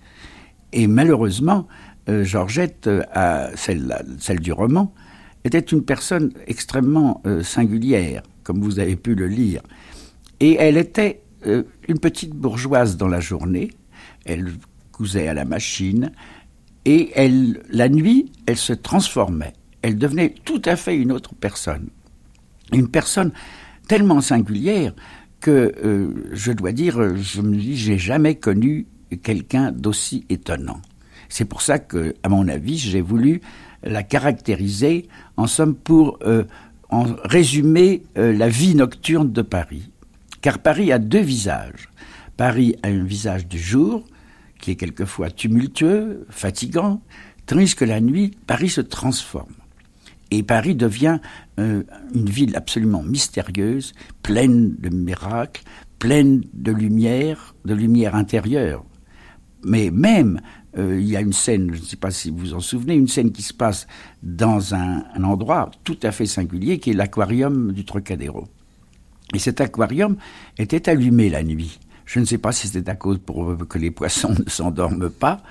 Et 0.76 0.86
malheureusement, 0.86 1.66
euh, 2.08 2.22
Georgette, 2.22 2.86
euh, 2.86 3.50
celle, 3.56 4.40
du 4.40 4.52
roman, 4.52 4.94
était 5.42 5.58
une 5.58 5.82
personne 5.82 6.32
extrêmement 6.46 7.22
singulière, 7.42 8.22
comme 8.42 8.60
vous 8.60 8.78
avez 8.78 8.96
pu 8.96 9.14
le 9.14 9.26
lire. 9.26 9.62
Et 10.40 10.56
elle 10.58 10.76
était 10.76 11.22
une 11.44 11.98
petite 12.00 12.32
bourgeoise 12.32 12.96
dans 12.96 13.06
la 13.06 13.20
journée. 13.20 13.70
Elle 14.24 14.52
cousait 14.90 15.28
à 15.28 15.34
la 15.34 15.44
machine, 15.44 16.10
et 16.84 17.10
elle, 17.14 17.62
la 17.70 17.88
nuit, 17.88 18.32
elle 18.46 18.56
se 18.56 18.72
transformait. 18.72 19.52
Elle 19.82 19.98
devenait 19.98 20.34
tout 20.44 20.62
à 20.64 20.76
fait 20.76 20.96
une 20.96 21.12
autre 21.12 21.34
personne. 21.34 21.88
Une 22.72 22.88
personne 22.88 23.32
tellement 23.88 24.20
singulière 24.20 24.94
que 25.40 25.72
euh, 25.84 26.28
je 26.32 26.52
dois 26.52 26.72
dire, 26.72 27.16
je 27.16 27.40
me 27.40 27.56
dis, 27.56 27.76
j'ai 27.76 27.98
jamais 27.98 28.34
connu 28.34 28.86
quelqu'un 29.22 29.72
d'aussi 29.72 30.24
étonnant. 30.28 30.80
C'est 31.28 31.44
pour 31.44 31.62
ça 31.62 31.78
que, 31.78 32.14
à 32.22 32.28
mon 32.28 32.48
avis, 32.48 32.78
j'ai 32.78 33.00
voulu 33.00 33.40
la 33.82 34.02
caractériser, 34.02 35.08
en 35.36 35.46
somme, 35.46 35.74
pour 35.74 36.18
euh, 36.22 36.44
en 36.88 37.04
résumer 37.24 38.02
euh, 38.16 38.32
la 38.32 38.48
vie 38.48 38.74
nocturne 38.74 39.32
de 39.32 39.42
Paris. 39.42 39.90
Car 40.40 40.58
Paris 40.58 40.92
a 40.92 40.98
deux 40.98 41.20
visages. 41.20 41.88
Paris 42.36 42.76
a 42.82 42.88
un 42.88 43.04
visage 43.04 43.46
du 43.46 43.58
jour, 43.58 44.04
qui 44.60 44.70
est 44.70 44.76
quelquefois 44.76 45.30
tumultueux, 45.30 46.26
fatigant, 46.30 47.00
tandis 47.46 47.74
que 47.74 47.84
la 47.84 48.00
nuit, 48.00 48.32
Paris 48.46 48.68
se 48.68 48.80
transforme. 48.80 49.54
Et 50.30 50.42
Paris 50.42 50.74
devient 50.74 51.18
euh, 51.60 51.84
une 52.14 52.28
ville 52.28 52.56
absolument 52.56 53.02
mystérieuse, 53.02 53.92
pleine 54.22 54.74
de 54.76 54.88
miracles, 54.88 55.62
pleine 55.98 56.42
de 56.52 56.72
lumière, 56.72 57.54
de 57.64 57.74
lumière 57.74 58.14
intérieure. 58.14 58.84
Mais 59.64 59.90
même, 59.90 60.40
euh, 60.78 60.98
il 61.00 61.08
y 61.08 61.16
a 61.16 61.20
une 61.20 61.32
scène, 61.32 61.72
je 61.72 61.80
ne 61.80 61.84
sais 61.84 61.96
pas 61.96 62.10
si 62.10 62.30
vous 62.30 62.38
vous 62.38 62.54
en 62.54 62.60
souvenez, 62.60 62.94
une 62.94 63.08
scène 63.08 63.32
qui 63.32 63.42
se 63.42 63.54
passe 63.54 63.86
dans 64.22 64.74
un, 64.74 65.04
un 65.14 65.24
endroit 65.24 65.70
tout 65.84 65.98
à 66.02 66.12
fait 66.12 66.26
singulier, 66.26 66.78
qui 66.78 66.90
est 66.90 66.94
l'aquarium 66.94 67.72
du 67.72 67.84
Trocadéro. 67.84 68.46
Et 69.34 69.38
cet 69.38 69.60
aquarium 69.60 70.16
était 70.58 70.88
allumé 70.88 71.30
la 71.30 71.42
nuit. 71.42 71.80
Je 72.04 72.20
ne 72.20 72.24
sais 72.24 72.38
pas 72.38 72.52
si 72.52 72.68
c'était 72.68 72.90
à 72.90 72.94
cause 72.94 73.18
pour 73.18 73.56
que 73.68 73.78
les 73.78 73.90
poissons 73.90 74.34
ne 74.44 74.48
s'endorment 74.48 75.10
pas, 75.10 75.42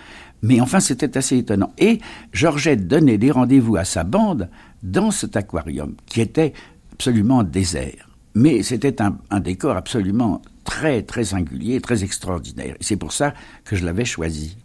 mais 0.41 0.61
enfin 0.61 0.79
c'était 0.79 1.17
assez 1.17 1.37
étonnant. 1.37 1.73
Et 1.77 1.99
Georgette 2.31 2.87
donnait 2.87 3.17
des 3.17 3.31
rendez-vous 3.31 3.75
à 3.75 3.83
sa 3.83 4.03
bande 4.03 4.49
dans 4.81 5.11
cet 5.11 5.35
aquarium 5.35 5.95
qui 6.05 6.21
était 6.21 6.53
absolument 6.93 7.43
désert. 7.43 8.09
Mais 8.35 8.63
c'était 8.63 9.01
un, 9.01 9.39
décor 9.39 9.75
absolument 9.75 10.41
très 10.65 11.01
très 11.03 11.23
singulier, 11.23 11.79
très 11.79 12.03
extraordinaire. 12.03 12.75
C'est 12.81 12.97
pour 12.97 13.13
ça 13.13 13.33
que 13.63 13.77
je 13.77 13.85
l'avais 13.85 14.03
choisi. 14.03 14.57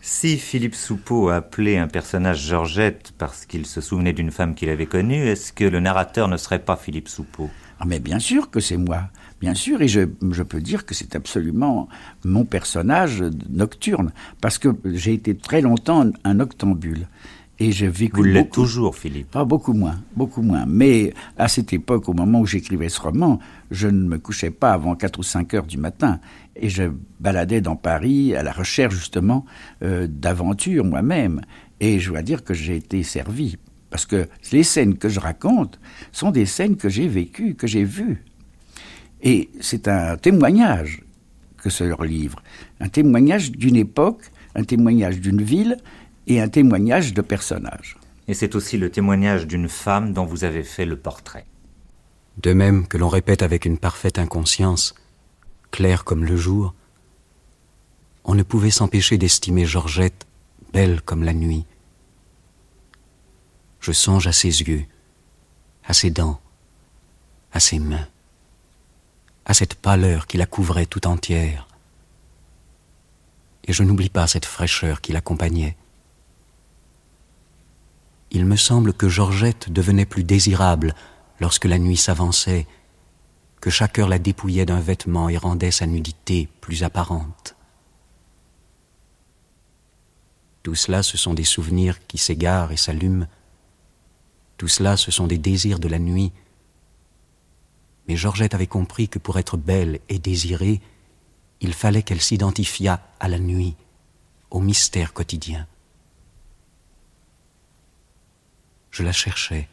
Si 0.00 0.36
Philippe 0.36 0.74
Soupeau 0.76 1.28
appelait 1.28 1.78
un 1.78 1.88
personnage 1.88 2.46
Georgette 2.46 3.12
parce 3.18 3.46
qu'il 3.46 3.66
se 3.66 3.80
souvenait 3.80 4.12
d'une 4.12 4.30
femme 4.30 4.54
qu'il 4.54 4.68
avait 4.68 4.86
connue, 4.86 5.26
est-ce 5.26 5.52
que 5.52 5.64
le 5.64 5.80
narrateur 5.80 6.28
ne 6.28 6.36
serait 6.36 6.60
pas 6.60 6.76
Philippe 6.76 7.08
Soupeau? 7.08 7.50
Ah 7.80 7.84
mais 7.86 7.98
bien 7.98 8.20
sûr 8.20 8.50
que 8.50 8.60
c'est 8.60 8.76
moi 8.76 9.10
bien 9.42 9.54
sûr, 9.54 9.82
et 9.82 9.88
je, 9.88 10.02
peux 10.44 10.60
dire 10.60 10.86
que 10.86 10.94
c'est 10.94 11.16
absolument 11.16 11.88
mon 12.24 12.44
personnage 12.44 13.24
nocturne, 13.50 14.12
parce 14.40 14.56
que 14.56 14.68
j'ai 14.84 15.14
été 15.14 15.36
très 15.36 15.60
longtemps 15.60 16.08
un 16.22 16.38
octambule. 16.38 17.08
Et 17.58 17.70
j'ai 17.70 17.88
vécu. 17.88 18.16
Vous 18.16 18.22
l'êtes 18.22 18.50
toujours, 18.50 18.96
Philippe. 18.96 19.30
Pas 19.30 19.44
beaucoup 19.44 19.72
moins, 19.72 20.00
beaucoup 20.16 20.42
moins. 20.42 20.64
Mais 20.66 21.12
à 21.36 21.48
cette 21.48 21.72
époque, 21.72 22.08
au 22.08 22.14
moment 22.14 22.40
où 22.40 22.46
j'écrivais 22.46 22.88
ce 22.88 23.00
roman, 23.00 23.38
je 23.70 23.88
ne 23.88 24.08
me 24.08 24.18
couchais 24.18 24.50
pas 24.50 24.72
avant 24.72 24.96
4 24.96 25.18
ou 25.18 25.22
5 25.22 25.54
heures 25.54 25.66
du 25.66 25.78
matin. 25.78 26.18
Et 26.56 26.68
je 26.68 26.84
baladais 27.20 27.60
dans 27.60 27.76
Paris 27.76 28.34
à 28.34 28.42
la 28.42 28.52
recherche 28.52 28.94
justement 28.94 29.44
euh, 29.82 30.06
d'aventures 30.08 30.84
moi-même. 30.84 31.42
Et 31.80 32.00
je 32.00 32.10
dois 32.10 32.22
dire 32.22 32.42
que 32.42 32.54
j'ai 32.54 32.76
été 32.76 33.02
servi. 33.02 33.56
Parce 33.90 34.06
que 34.06 34.26
les 34.52 34.62
scènes 34.62 34.96
que 34.96 35.10
je 35.10 35.20
raconte 35.20 35.78
sont 36.12 36.30
des 36.30 36.46
scènes 36.46 36.76
que 36.76 36.88
j'ai 36.88 37.08
vécues, 37.08 37.54
que 37.54 37.66
j'ai 37.66 37.84
vues. 37.84 38.24
Et 39.22 39.50
c'est 39.60 39.86
un 39.86 40.16
témoignage 40.16 41.02
que 41.58 41.70
ce 41.70 41.84
leur 41.84 42.02
livre, 42.02 42.42
un 42.80 42.88
témoignage 42.88 43.52
d'une 43.52 43.76
époque, 43.76 44.32
un 44.54 44.64
témoignage 44.64 45.20
d'une 45.20 45.42
ville 45.42 45.76
et 46.26 46.40
un 46.40 46.48
témoignage 46.48 47.14
de 47.14 47.22
personnages. 47.22 47.96
Et 48.28 48.34
c'est 48.34 48.54
aussi 48.54 48.78
le 48.78 48.90
témoignage 48.90 49.46
d'une 49.46 49.68
femme 49.68 50.12
dont 50.12 50.24
vous 50.24 50.44
avez 50.44 50.62
fait 50.62 50.86
le 50.86 50.96
portrait. 50.96 51.46
De 52.38 52.52
même 52.52 52.86
que 52.86 52.96
l'on 52.96 53.08
répète 53.08 53.42
avec 53.42 53.64
une 53.64 53.78
parfaite 53.78 54.18
inconscience, 54.18 54.94
claire 55.70 56.04
comme 56.04 56.24
le 56.24 56.36
jour, 56.36 56.74
on 58.24 58.34
ne 58.34 58.42
pouvait 58.42 58.70
s'empêcher 58.70 59.18
d'estimer 59.18 59.66
Georgette 59.66 60.26
belle 60.72 61.02
comme 61.02 61.24
la 61.24 61.34
nuit. 61.34 61.66
Je 63.80 63.92
songe 63.92 64.26
à 64.26 64.32
ses 64.32 64.62
yeux, 64.62 64.86
à 65.84 65.92
ses 65.92 66.10
dents, 66.10 66.40
à 67.52 67.60
ses 67.60 67.78
mains, 67.78 68.08
à 69.44 69.54
cette 69.54 69.74
pâleur 69.74 70.26
qui 70.26 70.38
la 70.38 70.46
couvrait 70.46 70.86
tout 70.86 71.06
entière. 71.06 71.66
Et 73.64 73.72
je 73.72 73.82
n'oublie 73.82 74.08
pas 74.08 74.26
cette 74.26 74.46
fraîcheur 74.46 75.00
qui 75.00 75.12
l'accompagnait. 75.12 75.76
Il 78.34 78.46
me 78.46 78.56
semble 78.56 78.94
que 78.94 79.10
Georgette 79.10 79.70
devenait 79.70 80.06
plus 80.06 80.24
désirable 80.24 80.94
lorsque 81.38 81.66
la 81.66 81.78
nuit 81.78 81.98
s'avançait, 81.98 82.66
que 83.60 83.68
chaque 83.68 83.98
heure 83.98 84.08
la 84.08 84.18
dépouillait 84.18 84.64
d'un 84.64 84.80
vêtement 84.80 85.28
et 85.28 85.36
rendait 85.36 85.70
sa 85.70 85.86
nudité 85.86 86.48
plus 86.62 86.82
apparente. 86.82 87.56
Tout 90.62 90.74
cela, 90.74 91.02
ce 91.02 91.18
sont 91.18 91.34
des 91.34 91.44
souvenirs 91.44 92.06
qui 92.06 92.16
s'égarent 92.16 92.72
et 92.72 92.78
s'allument. 92.78 93.26
Tout 94.56 94.68
cela, 94.68 94.96
ce 94.96 95.10
sont 95.10 95.26
des 95.26 95.38
désirs 95.38 95.78
de 95.78 95.88
la 95.88 95.98
nuit. 95.98 96.32
Mais 98.08 98.16
Georgette 98.16 98.54
avait 98.54 98.66
compris 98.66 99.10
que 99.10 99.18
pour 99.18 99.38
être 99.38 99.58
belle 99.58 100.00
et 100.08 100.18
désirée, 100.18 100.80
il 101.60 101.74
fallait 101.74 102.02
qu'elle 102.02 102.22
s'identifiât 102.22 102.98
à 103.20 103.28
la 103.28 103.38
nuit, 103.38 103.76
au 104.50 104.60
mystère 104.60 105.12
quotidien. 105.12 105.66
Je 108.92 109.02
la 109.02 109.12
cherchais, 109.12 109.68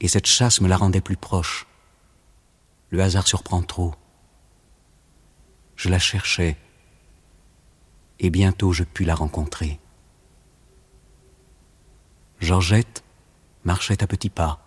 et 0.00 0.08
cette 0.08 0.26
chasse 0.26 0.62
me 0.62 0.68
la 0.68 0.78
rendait 0.78 1.02
plus 1.02 1.18
proche. 1.18 1.66
Le 2.88 3.02
hasard 3.02 3.28
surprend 3.28 3.62
trop. 3.62 3.94
Je 5.76 5.90
la 5.90 5.98
cherchais, 5.98 6.56
et 8.18 8.30
bientôt 8.30 8.72
je 8.72 8.82
pus 8.82 9.04
la 9.04 9.14
rencontrer. 9.14 9.78
Georgette 12.40 13.04
marchait 13.64 14.02
à 14.02 14.06
petits 14.06 14.30
pas, 14.30 14.64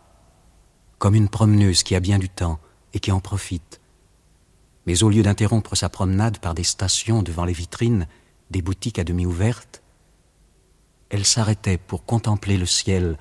comme 0.99 1.15
une 1.15 1.29
promeneuse 1.29 1.81
qui 1.81 1.95
a 1.95 1.99
bien 1.99 2.19
du 2.19 2.29
temps 2.29 2.59
et 2.93 2.99
qui 2.99 3.11
en 3.11 3.19
profite. 3.19 3.81
Mais 4.85 5.01
au 5.01 5.09
lieu 5.09 5.23
d'interrompre 5.23 5.75
sa 5.75 5.89
promenade 5.89 6.37
par 6.37 6.53
des 6.53 6.63
stations 6.63 7.23
devant 7.23 7.45
les 7.45 7.53
vitrines 7.53 8.07
des 8.51 8.61
boutiques 8.61 8.99
à 8.99 9.03
demi 9.03 9.25
ouvertes, 9.25 9.81
elle 11.09 11.25
s'arrêtait 11.25 11.77
pour 11.77 12.05
contempler 12.05 12.57
le 12.57 12.65
ciel 12.65 13.17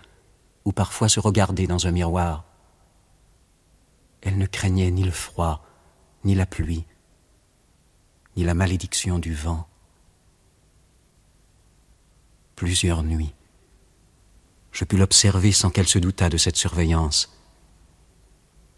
ou 0.64 0.73
parfois 0.73 1.09
se 1.09 1.21
regarder 1.21 1.66
dans 1.66 1.87
un 1.87 1.93
miroir. 1.93 2.45
Elle 4.23 4.38
ne 4.38 4.47
craignait 4.47 4.90
ni 4.90 5.05
le 5.05 5.12
froid, 5.12 5.64
ni 6.25 6.35
la 6.35 6.47
pluie, 6.47 6.85
ni 8.37 8.45
la 8.45 8.55
malédiction 8.55 9.19
du 9.19 9.35
vent 9.35 9.69
plusieurs 12.57 13.02
nuits. 13.02 13.35
Je 14.73 14.85
pus 14.85 14.97
l'observer 14.97 15.52
sans 15.52 15.71
qu'elle 15.71 15.87
se 15.87 15.99
doutât 15.99 16.31
de 16.31 16.38
cette 16.38 16.57
surveillance. 16.57 17.33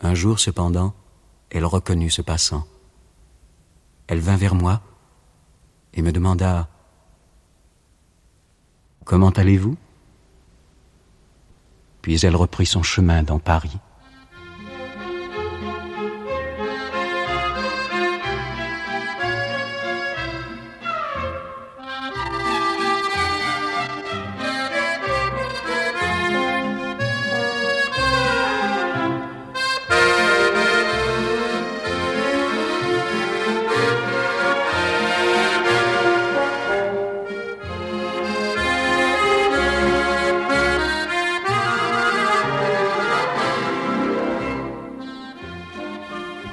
Un 0.00 0.14
jour, 0.14 0.38
cependant, 0.38 0.94
elle 1.50 1.64
reconnut 1.64 2.10
ce 2.10 2.22
passant. 2.22 2.66
Elle 4.08 4.20
vint 4.20 4.36
vers 4.36 4.54
moi 4.54 4.82
et 5.94 6.02
me 6.02 6.12
demanda 6.12 6.68
Comment 9.08 9.30
allez-vous? 9.30 9.78
Puis 12.02 12.26
elle 12.26 12.36
reprit 12.36 12.66
son 12.66 12.82
chemin 12.82 13.22
dans 13.22 13.38
Paris. 13.38 13.78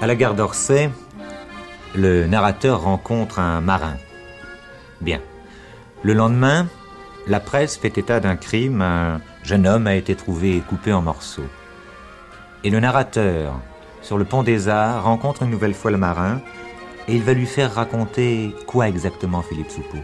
À 0.05 0.07
la 0.07 0.15
gare 0.15 0.35
d'Orsay, 0.35 0.91
le 1.95 2.27
narrateur 2.27 2.83
rencontre 2.83 3.39
un 3.39 3.59
marin. 3.59 3.97
Bien. 5.01 5.19
Le 6.03 6.13
lendemain, 6.13 6.67
la 7.25 7.39
presse 7.39 7.75
fait 7.75 7.97
état 7.97 8.19
d'un 8.19 8.35
crime. 8.35 8.83
Un 8.83 9.19
jeune 9.41 9.65
homme 9.65 9.87
a 9.87 9.95
été 9.95 10.13
trouvé 10.13 10.59
coupé 10.59 10.93
en 10.93 11.01
morceaux. 11.01 11.49
Et 12.63 12.69
le 12.69 12.79
narrateur, 12.79 13.59
sur 14.03 14.19
le 14.19 14.25
pont 14.25 14.43
des 14.43 14.67
Arts, 14.67 15.05
rencontre 15.05 15.41
une 15.41 15.49
nouvelle 15.49 15.73
fois 15.73 15.89
le 15.89 15.97
marin 15.97 16.39
et 17.07 17.15
il 17.15 17.23
va 17.23 17.33
lui 17.33 17.47
faire 17.47 17.73
raconter 17.73 18.53
quoi 18.67 18.87
exactement, 18.87 19.41
Philippe 19.41 19.71
Soupeau? 19.71 19.97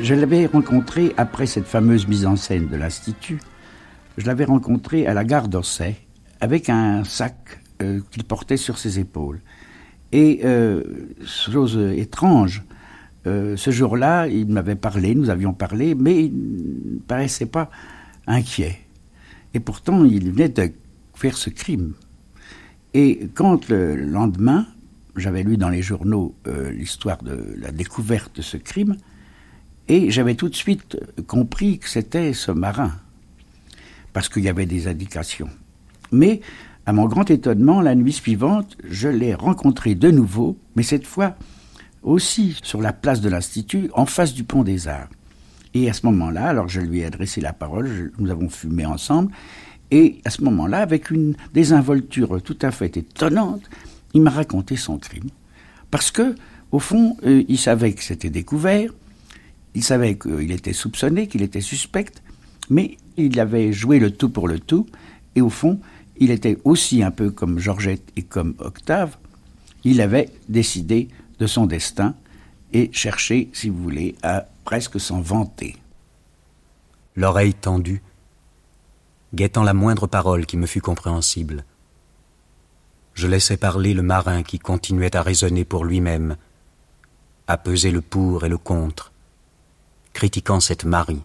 Je 0.00 0.14
l'avais 0.16 0.46
rencontré 0.46 1.14
après 1.16 1.46
cette 1.46 1.68
fameuse 1.68 2.08
mise 2.08 2.26
en 2.26 2.34
scène 2.34 2.66
de 2.66 2.76
l'Institut. 2.76 3.38
Je 4.18 4.26
l'avais 4.26 4.46
rencontré 4.46 5.06
à 5.06 5.14
la 5.14 5.22
gare 5.22 5.46
d'Orsay 5.46 5.94
avec 6.40 6.68
un 6.68 7.04
sac 7.04 7.60
euh, 7.82 8.00
qu'il 8.10 8.24
portait 8.24 8.56
sur 8.56 8.78
ses 8.78 8.98
épaules. 8.98 9.40
Et 10.10 10.40
euh, 10.44 10.82
chose 11.26 11.76
étrange, 11.96 12.62
euh, 13.26 13.56
ce 13.56 13.70
jour-là, 13.70 14.28
il 14.28 14.46
m'avait 14.48 14.76
parlé, 14.76 15.14
nous 15.14 15.28
avions 15.28 15.52
parlé, 15.52 15.94
mais 15.94 16.24
il 16.24 16.32
ne 16.94 16.98
paraissait 17.00 17.46
pas 17.46 17.70
inquiet. 18.26 18.78
Et 19.52 19.60
pourtant, 19.60 20.04
il 20.04 20.32
venait 20.32 20.48
de 20.48 20.72
faire 21.12 21.36
ce 21.36 21.50
crime. 21.50 21.92
Et 22.94 23.28
quand 23.34 23.68
le 23.68 23.94
lendemain, 23.96 24.66
j'avais 25.16 25.42
lu 25.42 25.58
dans 25.58 25.68
les 25.68 25.82
journaux 25.82 26.34
l'histoire 26.70 27.22
de 27.22 27.54
la 27.58 27.72
découverte 27.72 28.36
de 28.36 28.42
ce 28.42 28.56
crime, 28.56 28.96
et 29.88 30.10
j'avais 30.10 30.34
tout 30.34 30.48
de 30.48 30.54
suite 30.54 30.96
compris 31.26 31.78
que 31.78 31.88
c'était 31.88 32.32
ce 32.32 32.52
marin, 32.52 32.92
parce 34.14 34.28
qu'il 34.30 34.44
y 34.44 34.48
avait 34.48 34.66
des 34.66 34.88
indications. 34.88 35.50
Mais 36.10 36.40
à 36.86 36.92
mon 36.92 37.06
grand 37.06 37.28
étonnement, 37.30 37.80
la 37.82 37.96
nuit 37.96 38.12
suivante, 38.12 38.76
je 38.88 39.08
l'ai 39.08 39.34
rencontré 39.34 39.96
de 39.96 40.10
nouveau, 40.12 40.56
mais 40.76 40.84
cette 40.84 41.06
fois 41.06 41.34
aussi 42.04 42.56
sur 42.62 42.80
la 42.80 42.92
place 42.92 43.20
de 43.20 43.28
l'Institut, 43.28 43.90
en 43.92 44.06
face 44.06 44.32
du 44.32 44.44
pont 44.44 44.62
des 44.62 44.86
Arts. 44.86 45.08
Et 45.74 45.90
à 45.90 45.92
ce 45.92 46.06
moment-là, 46.06 46.46
alors 46.46 46.68
je 46.68 46.80
lui 46.80 47.00
ai 47.00 47.04
adressé 47.04 47.40
la 47.40 47.52
parole, 47.52 48.12
nous 48.18 48.30
avons 48.30 48.48
fumé 48.48 48.86
ensemble, 48.86 49.32
et 49.90 50.20
à 50.24 50.30
ce 50.30 50.42
moment-là, 50.44 50.78
avec 50.78 51.10
une 51.10 51.34
désinvolture 51.52 52.40
tout 52.40 52.58
à 52.62 52.70
fait 52.70 52.96
étonnante, 52.96 53.68
il 54.14 54.22
m'a 54.22 54.30
raconté 54.30 54.76
son 54.76 54.98
crime. 54.98 55.28
Parce 55.90 56.12
que, 56.12 56.36
au 56.70 56.78
fond, 56.78 57.16
euh, 57.24 57.42
il 57.48 57.58
savait 57.58 57.92
que 57.94 58.02
c'était 58.02 58.30
découvert, 58.30 58.90
il 59.74 59.82
savait 59.82 60.16
qu'il 60.16 60.52
était 60.52 60.72
soupçonné, 60.72 61.26
qu'il 61.26 61.42
était 61.42 61.60
suspect, 61.60 62.06
mais 62.70 62.96
il 63.16 63.38
avait 63.40 63.72
joué 63.72 63.98
le 63.98 64.12
tout 64.12 64.30
pour 64.30 64.46
le 64.46 64.60
tout, 64.60 64.86
et 65.34 65.40
au 65.40 65.50
fond, 65.50 65.80
il 66.18 66.30
était 66.30 66.58
aussi 66.64 67.02
un 67.02 67.10
peu 67.10 67.30
comme 67.30 67.58
Georgette 67.58 68.10
et 68.16 68.22
comme 68.22 68.54
Octave, 68.58 69.16
il 69.84 70.00
avait 70.00 70.30
décidé 70.48 71.08
de 71.38 71.46
son 71.46 71.66
destin 71.66 72.14
et 72.72 72.90
cherché, 72.92 73.50
si 73.52 73.68
vous 73.68 73.82
voulez, 73.82 74.16
à 74.22 74.46
presque 74.64 74.98
s'en 74.98 75.20
vanter. 75.20 75.76
L'oreille 77.14 77.54
tendue, 77.54 78.02
guettant 79.34 79.62
la 79.62 79.74
moindre 79.74 80.06
parole 80.06 80.46
qui 80.46 80.56
me 80.56 80.66
fût 80.66 80.80
compréhensible. 80.80 81.64
Je 83.14 83.26
laissais 83.26 83.56
parler 83.56 83.94
le 83.94 84.02
marin 84.02 84.42
qui 84.42 84.58
continuait 84.58 85.16
à 85.16 85.22
raisonner 85.22 85.64
pour 85.64 85.84
lui-même, 85.84 86.36
à 87.46 87.56
peser 87.56 87.90
le 87.90 88.02
pour 88.02 88.44
et 88.44 88.48
le 88.48 88.58
contre, 88.58 89.12
critiquant 90.12 90.60
cette 90.60 90.84
Marie, 90.84 91.22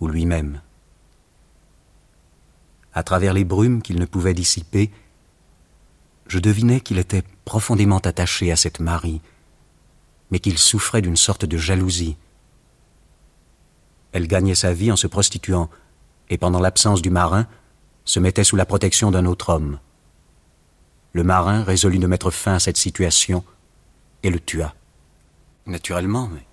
ou 0.00 0.08
lui-même 0.08 0.60
à 2.94 3.02
travers 3.02 3.34
les 3.34 3.44
brumes 3.44 3.82
qu'il 3.82 3.98
ne 3.98 4.06
pouvait 4.06 4.34
dissiper, 4.34 4.90
je 6.26 6.38
devinais 6.38 6.80
qu'il 6.80 6.98
était 6.98 7.24
profondément 7.44 7.98
attaché 7.98 8.50
à 8.50 8.56
cette 8.56 8.80
Marie, 8.80 9.20
mais 10.30 10.38
qu'il 10.38 10.58
souffrait 10.58 11.02
d'une 11.02 11.16
sorte 11.16 11.44
de 11.44 11.56
jalousie. 11.56 12.16
Elle 14.12 14.28
gagnait 14.28 14.54
sa 14.54 14.72
vie 14.72 14.92
en 14.92 14.96
se 14.96 15.06
prostituant, 15.06 15.68
et 16.30 16.38
pendant 16.38 16.60
l'absence 16.60 17.02
du 17.02 17.10
marin, 17.10 17.46
se 18.04 18.20
mettait 18.20 18.44
sous 18.44 18.56
la 18.56 18.64
protection 18.64 19.10
d'un 19.10 19.26
autre 19.26 19.50
homme. 19.50 19.78
Le 21.12 21.24
marin 21.24 21.62
résolut 21.62 21.98
de 21.98 22.06
mettre 22.06 22.30
fin 22.30 22.54
à 22.54 22.58
cette 22.58 22.76
situation 22.76 23.44
et 24.22 24.30
le 24.30 24.40
tua. 24.40 24.74
Naturellement, 25.66 26.28
mais 26.32 26.44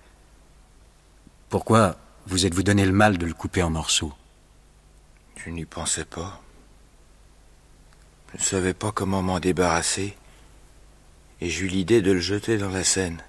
pourquoi 1.48 1.96
vous 2.26 2.46
êtes-vous 2.46 2.62
donné 2.62 2.84
le 2.84 2.92
mal 2.92 3.18
de 3.18 3.26
le 3.26 3.34
couper 3.34 3.62
en 3.62 3.70
morceaux? 3.70 4.12
Je 5.44 5.50
n'y 5.50 5.64
pensais 5.64 6.04
pas. 6.04 6.40
Je 8.32 8.38
ne 8.38 8.42
savais 8.42 8.74
pas 8.74 8.92
comment 8.92 9.22
m'en 9.22 9.40
débarrasser, 9.40 10.16
et 11.40 11.48
j'eus 11.48 11.68
l'idée 11.68 12.02
de 12.02 12.12
le 12.12 12.20
jeter 12.20 12.58
dans 12.58 12.70
la 12.70 12.84
Seine. 12.84 13.22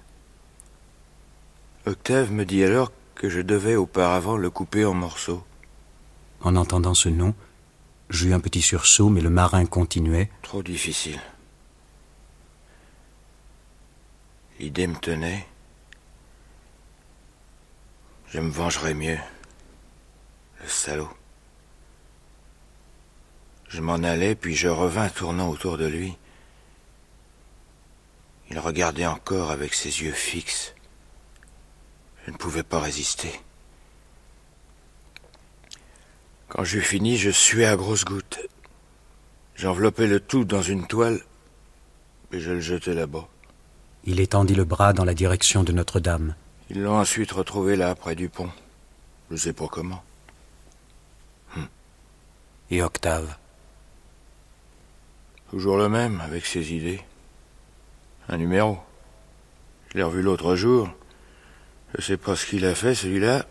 Octave 1.86 2.32
me 2.32 2.44
dit 2.44 2.64
alors 2.64 2.92
que 3.14 3.28
je 3.28 3.40
devais 3.40 3.76
auparavant 3.76 4.36
le 4.36 4.50
couper 4.50 4.84
en 4.84 4.94
morceaux. 4.94 5.44
En 6.40 6.56
entendant 6.56 6.94
ce 6.94 7.08
nom, 7.08 7.34
J'eus 8.10 8.32
un 8.32 8.40
petit 8.40 8.62
sursaut, 8.62 9.08
mais 9.08 9.20
le 9.20 9.30
marin 9.30 9.66
continuait. 9.66 10.30
Trop 10.42 10.62
difficile. 10.62 11.20
L'idée 14.60 14.86
me 14.86 14.96
tenait. 14.96 15.46
Je 18.28 18.40
me 18.40 18.50
vengerai 18.50 18.94
mieux. 18.94 19.18
Le 20.60 20.68
salaud. 20.68 21.08
Je 23.74 23.80
m'en 23.80 24.04
allais, 24.04 24.36
puis 24.36 24.54
je 24.54 24.68
revins 24.68 25.08
tournant 25.08 25.48
autour 25.48 25.78
de 25.78 25.86
lui. 25.86 26.16
Il 28.48 28.60
regardait 28.60 29.04
encore 29.04 29.50
avec 29.50 29.74
ses 29.74 30.02
yeux 30.02 30.12
fixes. 30.12 30.76
Je 32.24 32.30
ne 32.30 32.36
pouvais 32.36 32.62
pas 32.62 32.78
résister. 32.78 33.32
Quand 36.48 36.62
j'eus 36.62 36.82
fini, 36.82 37.16
je 37.16 37.30
suais 37.30 37.64
à 37.64 37.74
grosses 37.74 38.04
gouttes. 38.04 38.38
J'enveloppais 39.56 40.06
le 40.06 40.20
tout 40.20 40.44
dans 40.44 40.62
une 40.62 40.86
toile 40.86 41.20
et 42.30 42.38
je 42.38 42.52
le 42.52 42.60
jetai 42.60 42.94
là-bas. 42.94 43.26
Il 44.04 44.20
étendit 44.20 44.54
le 44.54 44.64
bras 44.64 44.92
dans 44.92 45.04
la 45.04 45.14
direction 45.14 45.64
de 45.64 45.72
Notre-Dame. 45.72 46.36
Ils 46.70 46.80
l'ont 46.80 47.00
ensuite 47.00 47.32
retrouvé 47.32 47.74
là, 47.74 47.92
près 47.96 48.14
du 48.14 48.28
pont. 48.28 48.52
Je 49.32 49.36
sais 49.36 49.52
pas 49.52 49.66
comment. 49.66 50.04
Hum. 51.56 51.66
Et 52.70 52.80
Octave? 52.80 53.36
Toujours 55.54 55.76
le 55.76 55.88
même, 55.88 56.20
avec 56.20 56.46
ses 56.46 56.74
idées. 56.74 57.00
Un 58.28 58.38
numéro. 58.38 58.76
Je 59.88 59.98
l'ai 59.98 60.02
revu 60.02 60.20
l'autre 60.20 60.56
jour. 60.56 60.90
Je 61.94 62.02
sais 62.02 62.16
pas 62.16 62.34
ce 62.34 62.44
qu'il 62.44 62.66
a 62.66 62.74
fait, 62.74 62.96
celui-là. 62.96 63.46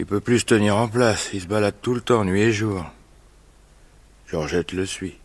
Il 0.00 0.06
peut 0.06 0.18
plus 0.18 0.40
se 0.40 0.46
tenir 0.46 0.76
en 0.76 0.88
place. 0.88 1.30
Il 1.32 1.42
se 1.42 1.46
balade 1.46 1.76
tout 1.80 1.94
le 1.94 2.00
temps, 2.00 2.24
nuit 2.24 2.40
et 2.40 2.52
jour. 2.52 2.84
Georgette 4.26 4.72
le 4.72 4.84
suit. 4.84 5.16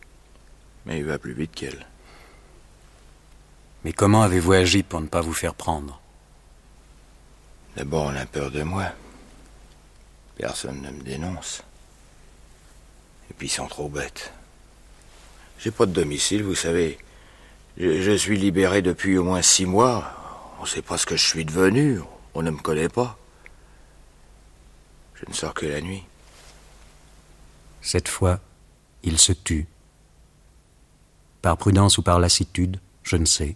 Mais 0.86 1.00
il 1.00 1.04
va 1.04 1.18
plus 1.18 1.32
vite 1.32 1.50
qu'elle. 1.52 1.84
Mais 3.82 3.92
comment 3.92 4.22
avez-vous 4.22 4.52
agi 4.52 4.84
pour 4.84 5.00
ne 5.00 5.08
pas 5.08 5.20
vous 5.20 5.34
faire 5.34 5.56
prendre? 5.56 6.00
D'abord, 7.76 8.04
on 8.04 8.14
a 8.14 8.24
peur 8.24 8.52
de 8.52 8.62
moi. 8.62 8.86
Personne 10.36 10.80
ne 10.80 10.92
me 10.92 11.02
dénonce. 11.02 11.64
Et 13.28 13.34
puis 13.34 13.48
ils 13.48 13.50
sont 13.50 13.66
trop 13.66 13.88
bêtes. 13.88 14.32
J'ai 15.62 15.70
pas 15.70 15.84
de 15.84 15.92
domicile, 15.92 16.42
vous 16.42 16.54
savez. 16.54 16.98
Je, 17.76 18.16
suis 18.16 18.38
libéré 18.38 18.80
depuis 18.80 19.18
au 19.18 19.24
moins 19.24 19.42
six 19.42 19.66
mois. 19.66 20.56
On 20.58 20.64
sait 20.64 20.80
pas 20.80 20.96
ce 20.96 21.04
que 21.04 21.16
je 21.16 21.26
suis 21.26 21.44
devenu. 21.44 22.00
On 22.32 22.42
ne 22.42 22.50
me 22.50 22.56
connaît 22.58 22.88
pas. 22.88 23.18
Je 25.14 25.24
ne 25.28 25.34
sors 25.34 25.52
que 25.52 25.66
la 25.66 25.82
nuit. 25.82 26.02
Cette 27.82 28.08
fois, 28.08 28.40
il 29.02 29.18
se 29.18 29.32
tut. 29.32 29.66
Par 31.42 31.58
prudence 31.58 31.98
ou 31.98 32.02
par 32.02 32.20
lassitude, 32.20 32.80
je 33.02 33.16
ne 33.16 33.26
sais. 33.26 33.54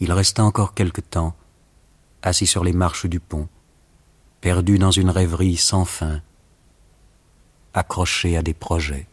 Il 0.00 0.10
resta 0.10 0.42
encore 0.42 0.74
quelque 0.74 1.00
temps, 1.02 1.36
assis 2.22 2.48
sur 2.48 2.64
les 2.64 2.72
marches 2.72 3.06
du 3.06 3.20
pont, 3.20 3.48
perdu 4.40 4.76
dans 4.76 4.90
une 4.90 5.10
rêverie 5.10 5.56
sans 5.56 5.84
fin, 5.84 6.20
accroché 7.74 8.36
à 8.36 8.42
des 8.42 8.54
projets. 8.54 9.06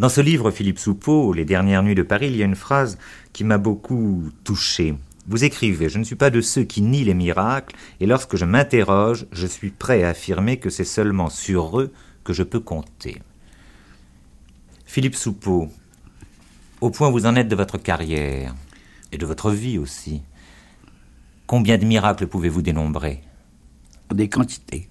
Dans 0.00 0.08
ce 0.08 0.22
livre, 0.22 0.50
Philippe 0.50 0.78
Soupeau, 0.78 1.34
Les 1.34 1.44
dernières 1.44 1.82
nuits 1.82 1.94
de 1.94 2.02
Paris, 2.02 2.28
il 2.28 2.36
y 2.36 2.42
a 2.42 2.46
une 2.46 2.54
phrase 2.54 2.96
qui 3.34 3.44
m'a 3.44 3.58
beaucoup 3.58 4.30
touché. 4.44 4.94
Vous 5.26 5.44
écrivez, 5.44 5.90
je 5.90 5.98
ne 5.98 6.04
suis 6.04 6.16
pas 6.16 6.30
de 6.30 6.40
ceux 6.40 6.64
qui 6.64 6.80
nient 6.80 7.04
les 7.04 7.12
miracles, 7.12 7.76
et 8.00 8.06
lorsque 8.06 8.36
je 8.36 8.46
m'interroge, 8.46 9.26
je 9.30 9.46
suis 9.46 9.68
prêt 9.68 10.02
à 10.02 10.08
affirmer 10.08 10.56
que 10.56 10.70
c'est 10.70 10.84
seulement 10.84 11.28
sur 11.28 11.78
eux 11.78 11.92
que 12.24 12.32
je 12.32 12.42
peux 12.42 12.60
compter. 12.60 13.20
Philippe 14.86 15.16
Soupeau, 15.16 15.68
au 16.80 16.88
point 16.88 17.10
où 17.10 17.12
vous 17.12 17.26
en 17.26 17.36
êtes 17.36 17.48
de 17.48 17.56
votre 17.56 17.76
carrière, 17.76 18.54
et 19.12 19.18
de 19.18 19.26
votre 19.26 19.50
vie 19.50 19.76
aussi, 19.76 20.22
combien 21.46 21.76
de 21.76 21.84
miracles 21.84 22.26
pouvez-vous 22.26 22.62
dénombrer? 22.62 23.20
Des 24.14 24.30
quantités. 24.30 24.88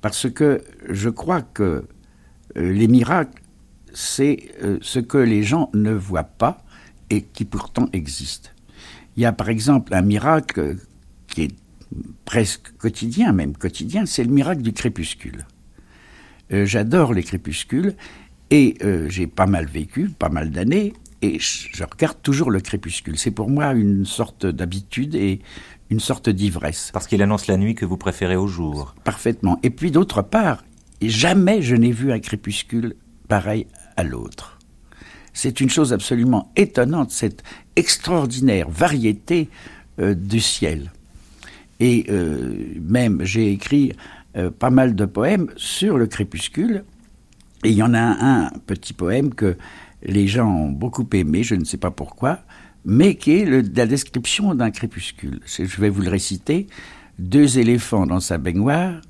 Parce 0.00 0.28
que 0.28 0.64
je 0.88 1.08
crois 1.08 1.42
que 1.42 1.84
les 2.56 2.88
miracles, 2.88 3.39
c'est 3.94 4.50
ce 4.80 4.98
que 4.98 5.18
les 5.18 5.42
gens 5.42 5.70
ne 5.74 5.92
voient 5.92 6.24
pas 6.24 6.64
et 7.10 7.22
qui 7.22 7.44
pourtant 7.44 7.88
existe. 7.92 8.54
Il 9.16 9.22
y 9.22 9.26
a 9.26 9.32
par 9.32 9.48
exemple 9.48 9.94
un 9.94 10.02
miracle 10.02 10.76
qui 11.26 11.42
est 11.42 11.54
presque 12.24 12.72
quotidien, 12.78 13.32
même 13.32 13.56
quotidien, 13.56 14.06
c'est 14.06 14.24
le 14.24 14.30
miracle 14.30 14.62
du 14.62 14.72
crépuscule. 14.72 15.46
Euh, 16.52 16.64
J'adore 16.64 17.14
les 17.14 17.22
crépuscules 17.22 17.94
et 18.50 18.76
euh, 18.82 19.08
j'ai 19.08 19.26
pas 19.26 19.46
mal 19.46 19.66
vécu, 19.66 20.08
pas 20.08 20.28
mal 20.28 20.50
d'années, 20.50 20.92
et 21.22 21.38
je 21.38 21.84
regarde 21.84 22.18
toujours 22.22 22.50
le 22.50 22.60
crépuscule. 22.60 23.18
C'est 23.18 23.30
pour 23.30 23.50
moi 23.50 23.72
une 23.72 24.06
sorte 24.06 24.46
d'habitude 24.46 25.14
et 25.14 25.40
une 25.90 26.00
sorte 26.00 26.30
d'ivresse. 26.30 26.90
Parce 26.92 27.06
qu'il 27.06 27.22
annonce 27.22 27.46
la 27.46 27.56
nuit 27.56 27.74
que 27.74 27.84
vous 27.84 27.96
préférez 27.96 28.36
au 28.36 28.46
jour. 28.46 28.94
Parfaitement. 29.04 29.58
Et 29.62 29.70
puis 29.70 29.90
d'autre 29.90 30.22
part, 30.22 30.64
jamais 31.02 31.62
je 31.62 31.76
n'ai 31.76 31.92
vu 31.92 32.10
un 32.12 32.20
crépuscule 32.20 32.94
pareil 33.28 33.66
l'autre. 34.02 34.58
C'est 35.32 35.60
une 35.60 35.70
chose 35.70 35.92
absolument 35.92 36.52
étonnante, 36.56 37.10
cette 37.10 37.42
extraordinaire 37.76 38.68
variété 38.68 39.48
euh, 40.00 40.14
du 40.14 40.40
ciel. 40.40 40.90
Et 41.78 42.06
euh, 42.10 42.74
même, 42.80 43.24
j'ai 43.24 43.52
écrit 43.52 43.92
euh, 44.36 44.50
pas 44.50 44.70
mal 44.70 44.94
de 44.94 45.04
poèmes 45.06 45.50
sur 45.56 45.96
le 45.98 46.06
crépuscule. 46.06 46.84
Et 47.64 47.70
il 47.70 47.74
y 47.74 47.82
en 47.82 47.94
a 47.94 48.00
un, 48.00 48.50
petit 48.66 48.92
poème 48.92 49.34
que 49.34 49.56
les 50.02 50.26
gens 50.26 50.48
ont 50.48 50.70
beaucoup 50.70 51.06
aimé, 51.12 51.42
je 51.42 51.54
ne 51.54 51.64
sais 51.64 51.76
pas 51.76 51.90
pourquoi, 51.90 52.40
mais 52.84 53.16
qui 53.16 53.32
est 53.32 53.44
la 53.44 53.86
description 53.86 54.54
d'un 54.54 54.70
crépuscule. 54.70 55.40
Je 55.46 55.80
vais 55.80 55.90
vous 55.90 56.02
le 56.02 56.10
réciter. 56.10 56.68
Deux 57.18 57.58
éléphants 57.58 58.06
dans 58.06 58.20
sa 58.20 58.38
baignoire. 58.38 59.00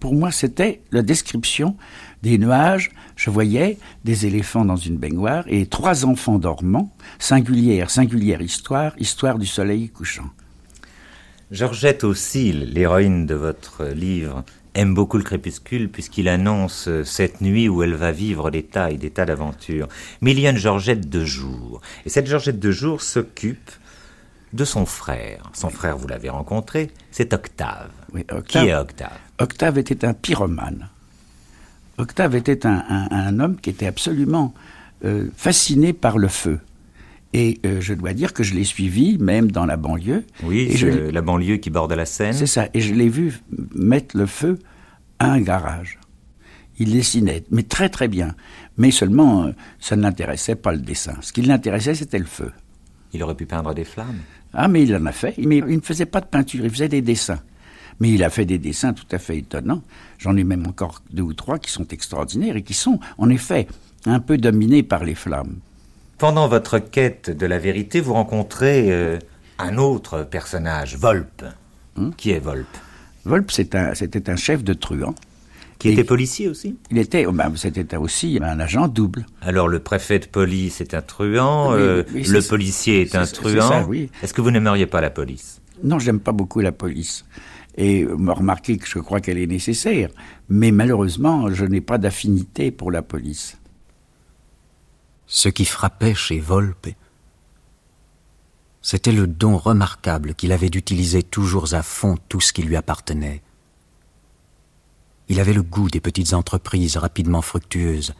Pour 0.00 0.14
moi, 0.14 0.30
c'était 0.30 0.80
la 0.92 1.02
description 1.02 1.76
des 2.22 2.38
nuages, 2.38 2.90
je 3.16 3.30
voyais 3.30 3.78
des 4.04 4.26
éléphants 4.26 4.64
dans 4.64 4.76
une 4.76 4.96
baignoire 4.96 5.44
et 5.48 5.66
trois 5.66 6.04
enfants 6.04 6.38
dormant, 6.38 6.94
singulière, 7.18 7.90
singulière 7.90 8.40
histoire, 8.40 8.92
histoire 8.98 9.38
du 9.38 9.46
soleil 9.46 9.88
couchant. 9.88 10.30
Georgette 11.50 12.04
aussi, 12.04 12.52
l'héroïne 12.52 13.26
de 13.26 13.34
votre 13.34 13.86
livre, 13.86 14.44
aime 14.74 14.94
beaucoup 14.94 15.16
le 15.16 15.24
crépuscule 15.24 15.88
puisqu'il 15.88 16.28
annonce 16.28 16.88
cette 17.04 17.40
nuit 17.40 17.68
où 17.68 17.82
elle 17.82 17.94
va 17.94 18.12
vivre 18.12 18.50
des 18.50 18.62
tas 18.62 18.90
et 18.90 18.98
des 18.98 19.10
tas 19.10 19.24
d'aventures. 19.24 19.88
Mais 20.20 20.32
il 20.32 20.40
y 20.40 20.46
a 20.46 20.50
une 20.50 20.56
Georgette 20.56 21.08
de 21.08 21.24
jour. 21.24 21.80
Et 22.06 22.08
cette 22.08 22.26
Georgette 22.26 22.60
de 22.60 22.70
jour 22.70 23.02
s'occupe 23.02 23.70
de 24.52 24.64
son 24.64 24.86
frère. 24.86 25.50
Son 25.52 25.70
frère, 25.70 25.96
vous 25.96 26.08
l'avez 26.08 26.28
rencontré, 26.28 26.90
c'est 27.10 27.32
Octave. 27.32 27.90
Oui, 28.12 28.24
Octave. 28.30 28.62
Qui 28.62 28.68
est 28.68 28.74
Octave 28.74 29.18
Octave? 29.38 29.78
Était 29.78 30.04
un 30.04 30.14
pyromane. 30.14 30.88
Octave 31.98 32.36
était 32.36 32.66
un, 32.66 32.84
un, 32.88 33.08
un, 33.10 33.40
homme 33.40 33.56
qui 33.56 33.70
était 33.70 33.86
absolument 33.86 34.54
euh, 35.04 35.28
fasciné 35.36 35.92
par 35.92 36.18
le 36.18 36.28
feu. 36.28 36.60
Et 37.34 37.60
euh, 37.66 37.80
je 37.80 37.92
dois 37.92 38.14
dire 38.14 38.32
que 38.32 38.42
je 38.42 38.54
l'ai 38.54 38.64
suivi, 38.64 39.18
même 39.18 39.50
dans 39.50 39.66
la 39.66 39.76
banlieue. 39.76 40.24
Oui, 40.42 40.68
et 40.70 40.76
je, 40.76 40.88
la 40.88 41.20
banlieue 41.20 41.56
qui 41.56 41.70
borde 41.70 41.92
la 41.92 42.06
Seine. 42.06 42.32
C'est 42.32 42.46
ça. 42.46 42.68
Et 42.72 42.80
je 42.80 42.94
l'ai 42.94 43.08
vu 43.08 43.40
mettre 43.74 44.16
le 44.16 44.26
feu 44.26 44.58
à 45.18 45.30
un 45.32 45.40
garage. 45.40 45.98
Il 46.78 46.92
dessinait, 46.92 47.44
mais 47.50 47.64
très 47.64 47.88
très 47.88 48.08
bien. 48.08 48.34
Mais 48.76 48.90
seulement, 48.90 49.44
euh, 49.44 49.52
ça 49.80 49.96
ne 49.96 50.02
l'intéressait 50.02 50.54
pas 50.54 50.72
le 50.72 50.78
dessin. 50.78 51.16
Ce 51.20 51.32
qui 51.32 51.42
l'intéressait, 51.42 51.94
c'était 51.94 52.18
le 52.18 52.24
feu. 52.24 52.52
Il 53.12 53.22
aurait 53.22 53.34
pu 53.34 53.46
peindre 53.46 53.74
des 53.74 53.84
flammes. 53.84 54.20
Ah, 54.54 54.68
mais 54.68 54.82
il 54.82 54.94
en 54.96 55.06
a 55.06 55.12
fait. 55.12 55.34
Mais 55.38 55.58
il 55.58 55.76
ne 55.76 55.80
faisait 55.80 56.06
pas 56.06 56.20
de 56.20 56.26
peinture, 56.26 56.64
il 56.64 56.70
faisait 56.70 56.88
des 56.88 57.02
dessins. 57.02 57.40
Mais 58.00 58.10
il 58.10 58.22
a 58.22 58.30
fait 58.30 58.44
des 58.44 58.58
dessins 58.58 58.92
tout 58.92 59.06
à 59.10 59.18
fait 59.18 59.38
étonnants. 59.38 59.82
J'en 60.18 60.36
ai 60.36 60.44
même 60.44 60.66
encore 60.66 61.02
deux 61.10 61.22
ou 61.22 61.34
trois 61.34 61.58
qui 61.58 61.70
sont 61.70 61.86
extraordinaires 61.88 62.56
et 62.56 62.62
qui 62.62 62.74
sont, 62.74 63.00
en 63.18 63.28
effet, 63.28 63.66
un 64.06 64.20
peu 64.20 64.38
dominés 64.38 64.82
par 64.82 65.04
les 65.04 65.14
flammes. 65.14 65.58
Pendant 66.18 66.48
votre 66.48 66.78
quête 66.78 67.30
de 67.30 67.46
la 67.46 67.58
vérité, 67.58 68.00
vous 68.00 68.14
rencontrez 68.14 68.90
euh, 68.92 69.18
un 69.58 69.78
autre 69.78 70.22
personnage, 70.22 70.96
Volpe. 70.96 71.44
Hum? 71.96 72.14
Qui 72.16 72.30
est 72.30 72.40
Volpe? 72.40 72.66
Volpe, 73.24 73.50
c'était 73.50 73.78
un, 73.78 73.92
un, 74.26 74.36
chef 74.36 74.64
de 74.64 74.72
truand. 74.72 75.14
Qui 75.78 75.90
était 75.90 76.04
policier 76.04 76.48
aussi 76.48 76.76
Il 76.90 76.98
était, 76.98 77.26
oh 77.26 77.32
ben, 77.32 77.52
c'était 77.54 77.96
aussi 77.96 78.38
un 78.42 78.58
agent 78.58 78.88
double. 78.88 79.26
Alors 79.40 79.68
le 79.68 79.78
préfet 79.78 80.18
de 80.18 80.26
police 80.26 80.80
est 80.80 80.92
un 80.92 81.02
truand, 81.02 81.72
oui, 81.72 81.80
euh, 81.80 82.02
oui, 82.12 82.24
le 82.24 82.42
policier 82.42 83.02
est, 83.02 83.14
est 83.14 83.16
un 83.16 83.26
truand. 83.26 83.68
Ça, 83.68 83.86
oui. 83.86 84.10
Est-ce 84.22 84.34
que 84.34 84.40
vous 84.40 84.50
n'aimeriez 84.50 84.86
pas 84.86 85.00
la 85.00 85.10
police? 85.10 85.60
Non, 85.84 86.00
j'aime 86.00 86.18
pas 86.18 86.32
beaucoup 86.32 86.60
la 86.60 86.72
police. 86.72 87.24
Et 87.76 88.04
me 88.04 88.32
remarquez 88.32 88.76
que 88.76 88.88
je 88.88 88.98
crois 88.98 89.20
qu'elle 89.20 89.38
est 89.38 89.46
nécessaire. 89.46 90.10
Mais 90.48 90.72
malheureusement, 90.72 91.54
je 91.54 91.64
n'ai 91.64 91.80
pas 91.80 91.96
d'affinité 91.96 92.72
pour 92.72 92.90
la 92.90 93.02
police. 93.02 93.56
Ce 95.26 95.48
qui 95.48 95.64
frappait 95.64 96.14
chez 96.14 96.40
Volpe, 96.40 96.88
c'était 98.82 99.12
le 99.12 99.28
don 99.28 99.56
remarquable 99.56 100.34
qu'il 100.34 100.50
avait 100.50 100.70
d'utiliser 100.70 101.22
toujours 101.22 101.74
à 101.74 101.82
fond 101.82 102.16
tout 102.28 102.40
ce 102.40 102.52
qui 102.52 102.62
lui 102.62 102.74
appartenait. 102.74 103.42
Il 105.28 105.40
avait 105.40 105.52
le 105.52 105.62
goût 105.62 105.90
des 105.90 106.00
petites 106.00 106.32
entreprises 106.32 106.96
rapidement 106.96 107.42
fructueuses, 107.42 108.14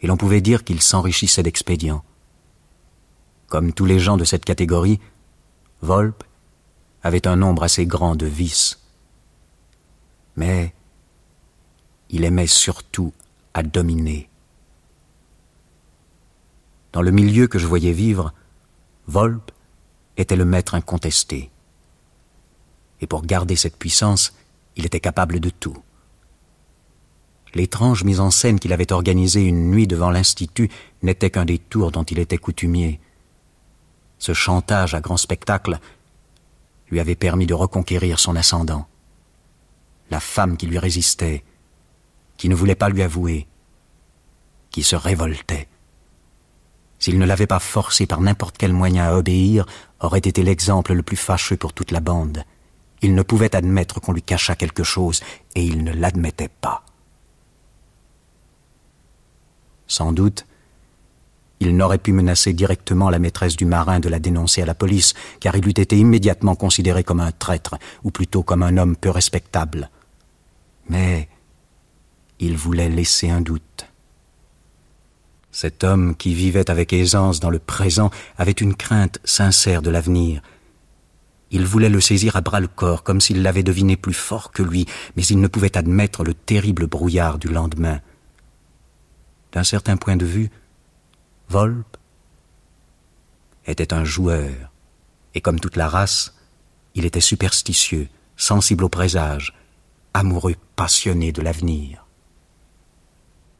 et 0.00 0.06
l'on 0.06 0.16
pouvait 0.16 0.40
dire 0.40 0.64
qu'il 0.64 0.80
s'enrichissait 0.80 1.42
d'expédients. 1.42 2.04
Comme 3.48 3.72
tous 3.72 3.84
les 3.84 3.98
gens 3.98 4.16
de 4.16 4.24
cette 4.24 4.44
catégorie, 4.44 5.00
Volpe 5.82 6.24
avait 7.02 7.26
un 7.26 7.36
nombre 7.36 7.62
assez 7.62 7.86
grand 7.86 8.16
de 8.16 8.26
vices. 8.26 8.80
Mais 10.36 10.74
il 12.10 12.24
aimait 12.24 12.46
surtout 12.46 13.12
à 13.54 13.62
dominer. 13.62 14.28
Dans 16.92 17.02
le 17.02 17.10
milieu 17.10 17.48
que 17.48 17.58
je 17.58 17.66
voyais 17.66 17.92
vivre, 17.92 18.32
Volpe 19.06 19.50
était 20.16 20.36
le 20.36 20.44
maître 20.44 20.74
incontesté. 20.74 21.50
Et 23.00 23.06
pour 23.06 23.22
garder 23.22 23.56
cette 23.56 23.76
puissance, 23.76 24.34
il 24.76 24.86
était 24.86 25.00
capable 25.00 25.38
de 25.40 25.50
tout. 25.50 25.76
L'étrange 27.54 28.04
mise 28.04 28.20
en 28.20 28.30
scène 28.30 28.58
qu'il 28.58 28.72
avait 28.72 28.92
organisée 28.92 29.42
une 29.42 29.70
nuit 29.70 29.86
devant 29.86 30.10
l'Institut 30.10 30.70
n'était 31.02 31.30
qu'un 31.30 31.44
des 31.44 31.58
tours 31.58 31.92
dont 31.92 32.04
il 32.04 32.18
était 32.18 32.38
coutumier. 32.38 33.00
Ce 34.18 34.34
chantage 34.34 34.94
à 34.94 35.00
grand 35.00 35.16
spectacle 35.16 35.78
lui 36.90 37.00
avait 37.00 37.14
permis 37.14 37.46
de 37.46 37.54
reconquérir 37.54 38.18
son 38.18 38.36
ascendant. 38.36 38.86
La 40.10 40.20
femme 40.20 40.56
qui 40.56 40.66
lui 40.66 40.78
résistait, 40.78 41.44
qui 42.36 42.48
ne 42.48 42.54
voulait 42.54 42.74
pas 42.74 42.88
lui 42.88 43.02
avouer, 43.02 43.46
qui 44.70 44.82
se 44.82 44.96
révoltait. 44.96 45.68
S'il 46.98 47.18
ne 47.18 47.26
l'avait 47.26 47.46
pas 47.46 47.60
forcé 47.60 48.06
par 48.06 48.20
n'importe 48.20 48.56
quel 48.58 48.72
moyen 48.72 49.04
à 49.04 49.14
obéir, 49.14 49.66
aurait 50.00 50.18
été 50.18 50.42
l'exemple 50.42 50.94
le 50.94 51.02
plus 51.02 51.16
fâcheux 51.16 51.56
pour 51.56 51.72
toute 51.72 51.92
la 51.92 52.00
bande. 52.00 52.44
Il 53.02 53.14
ne 53.14 53.22
pouvait 53.22 53.54
admettre 53.54 54.00
qu'on 54.00 54.12
lui 54.12 54.22
cachât 54.22 54.56
quelque 54.56 54.82
chose, 54.82 55.22
et 55.54 55.64
il 55.64 55.84
ne 55.84 55.92
l'admettait 55.92 56.48
pas. 56.48 56.84
Sans 59.88 60.12
doute, 60.12 60.46
il 61.60 61.76
n'aurait 61.76 61.98
pu 61.98 62.12
menacer 62.12 62.52
directement 62.52 63.10
la 63.10 63.18
maîtresse 63.18 63.56
du 63.56 63.64
marin 63.64 63.98
de 63.98 64.08
la 64.08 64.20
dénoncer 64.20 64.62
à 64.62 64.66
la 64.66 64.74
police, 64.74 65.14
car 65.40 65.56
il 65.56 65.66
eût 65.66 65.70
été 65.70 65.98
immédiatement 65.98 66.54
considéré 66.54 67.02
comme 67.02 67.20
un 67.20 67.32
traître, 67.32 67.76
ou 68.04 68.10
plutôt 68.10 68.42
comme 68.42 68.62
un 68.62 68.76
homme 68.76 68.96
peu 68.96 69.10
respectable. 69.10 69.90
Mais 70.88 71.28
il 72.38 72.56
voulait 72.56 72.88
laisser 72.88 73.28
un 73.30 73.40
doute. 73.40 73.86
Cet 75.50 75.82
homme 75.82 76.14
qui 76.14 76.34
vivait 76.34 76.70
avec 76.70 76.92
aisance 76.92 77.40
dans 77.40 77.50
le 77.50 77.58
présent 77.58 78.10
avait 78.36 78.52
une 78.52 78.74
crainte 78.74 79.18
sincère 79.24 79.82
de 79.82 79.90
l'avenir. 79.90 80.42
Il 81.50 81.64
voulait 81.64 81.88
le 81.88 82.00
saisir 82.00 82.36
à 82.36 82.42
bras 82.42 82.60
le 82.60 82.68
corps, 82.68 83.02
comme 83.02 83.20
s'il 83.20 83.42
l'avait 83.42 83.62
deviné 83.62 83.96
plus 83.96 84.14
fort 84.14 84.52
que 84.52 84.62
lui, 84.62 84.86
mais 85.16 85.24
il 85.24 85.40
ne 85.40 85.48
pouvait 85.48 85.76
admettre 85.76 86.22
le 86.22 86.34
terrible 86.34 86.86
brouillard 86.86 87.38
du 87.38 87.48
lendemain. 87.48 88.00
D'un 89.52 89.64
certain 89.64 89.96
point 89.96 90.16
de 90.16 90.26
vue, 90.26 90.50
Volpe 91.48 91.96
était 93.66 93.92
un 93.92 94.04
joueur, 94.04 94.72
et 95.34 95.40
comme 95.40 95.60
toute 95.60 95.76
la 95.76 95.88
race, 95.88 96.34
il 96.94 97.04
était 97.04 97.20
superstitieux, 97.20 98.08
sensible 98.36 98.84
au 98.84 98.88
présage, 98.88 99.54
amoureux, 100.14 100.56
passionné 100.76 101.32
de 101.32 101.42
l'avenir. 101.42 102.04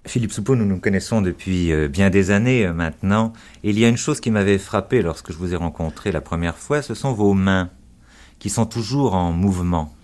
Philippe 0.06 0.32
Soupeau, 0.32 0.56
nous 0.56 0.64
nous 0.64 0.80
connaissons 0.80 1.20
depuis 1.20 1.70
euh, 1.70 1.86
bien 1.86 2.08
des 2.08 2.30
années 2.30 2.64
euh, 2.64 2.72
maintenant. 2.72 3.32
Et 3.62 3.70
il 3.70 3.78
y 3.78 3.84
a 3.84 3.88
une 3.88 3.98
chose 3.98 4.20
qui 4.20 4.30
m'avait 4.30 4.58
frappé 4.58 5.02
lorsque 5.02 5.32
je 5.32 5.36
vous 5.36 5.52
ai 5.52 5.56
rencontré 5.56 6.12
la 6.12 6.22
première 6.22 6.56
fois, 6.56 6.80
ce 6.80 6.94
sont 6.94 7.12
vos 7.12 7.34
mains, 7.34 7.70
qui 8.38 8.48
sont 8.48 8.64
toujours 8.64 9.14
en 9.14 9.32
mouvement. 9.32 9.94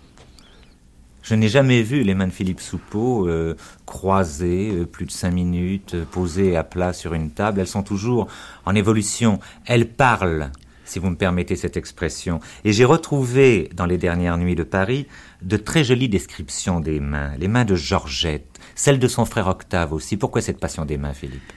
Je 1.24 1.34
n'ai 1.34 1.48
jamais 1.48 1.82
vu 1.82 2.02
les 2.02 2.14
mains 2.14 2.26
de 2.26 2.32
Philippe 2.32 2.60
Soupeau 2.60 3.26
euh, 3.26 3.54
croisées 3.86 4.84
plus 4.92 5.06
de 5.06 5.10
cinq 5.10 5.30
minutes, 5.30 5.96
posées 6.10 6.54
à 6.54 6.64
plat 6.64 6.92
sur 6.92 7.14
une 7.14 7.30
table. 7.30 7.60
Elles 7.60 7.66
sont 7.66 7.82
toujours 7.82 8.28
en 8.66 8.74
évolution. 8.74 9.40
Elles 9.64 9.88
parlent, 9.88 10.50
si 10.84 10.98
vous 10.98 11.08
me 11.08 11.16
permettez 11.16 11.56
cette 11.56 11.78
expression. 11.78 12.40
Et 12.64 12.74
j'ai 12.74 12.84
retrouvé 12.84 13.70
dans 13.74 13.86
les 13.86 13.96
dernières 13.96 14.36
nuits 14.36 14.54
de 14.54 14.64
Paris 14.64 15.06
de 15.40 15.56
très 15.56 15.82
jolies 15.82 16.10
descriptions 16.10 16.78
des 16.78 17.00
mains, 17.00 17.32
les 17.38 17.48
mains 17.48 17.64
de 17.64 17.74
Georgette, 17.74 18.60
celle 18.74 18.98
de 18.98 19.08
son 19.08 19.24
frère 19.24 19.48
Octave 19.48 19.94
aussi. 19.94 20.18
Pourquoi 20.18 20.42
cette 20.42 20.60
passion 20.60 20.84
des 20.84 20.98
mains, 20.98 21.14
Philippe? 21.14 21.54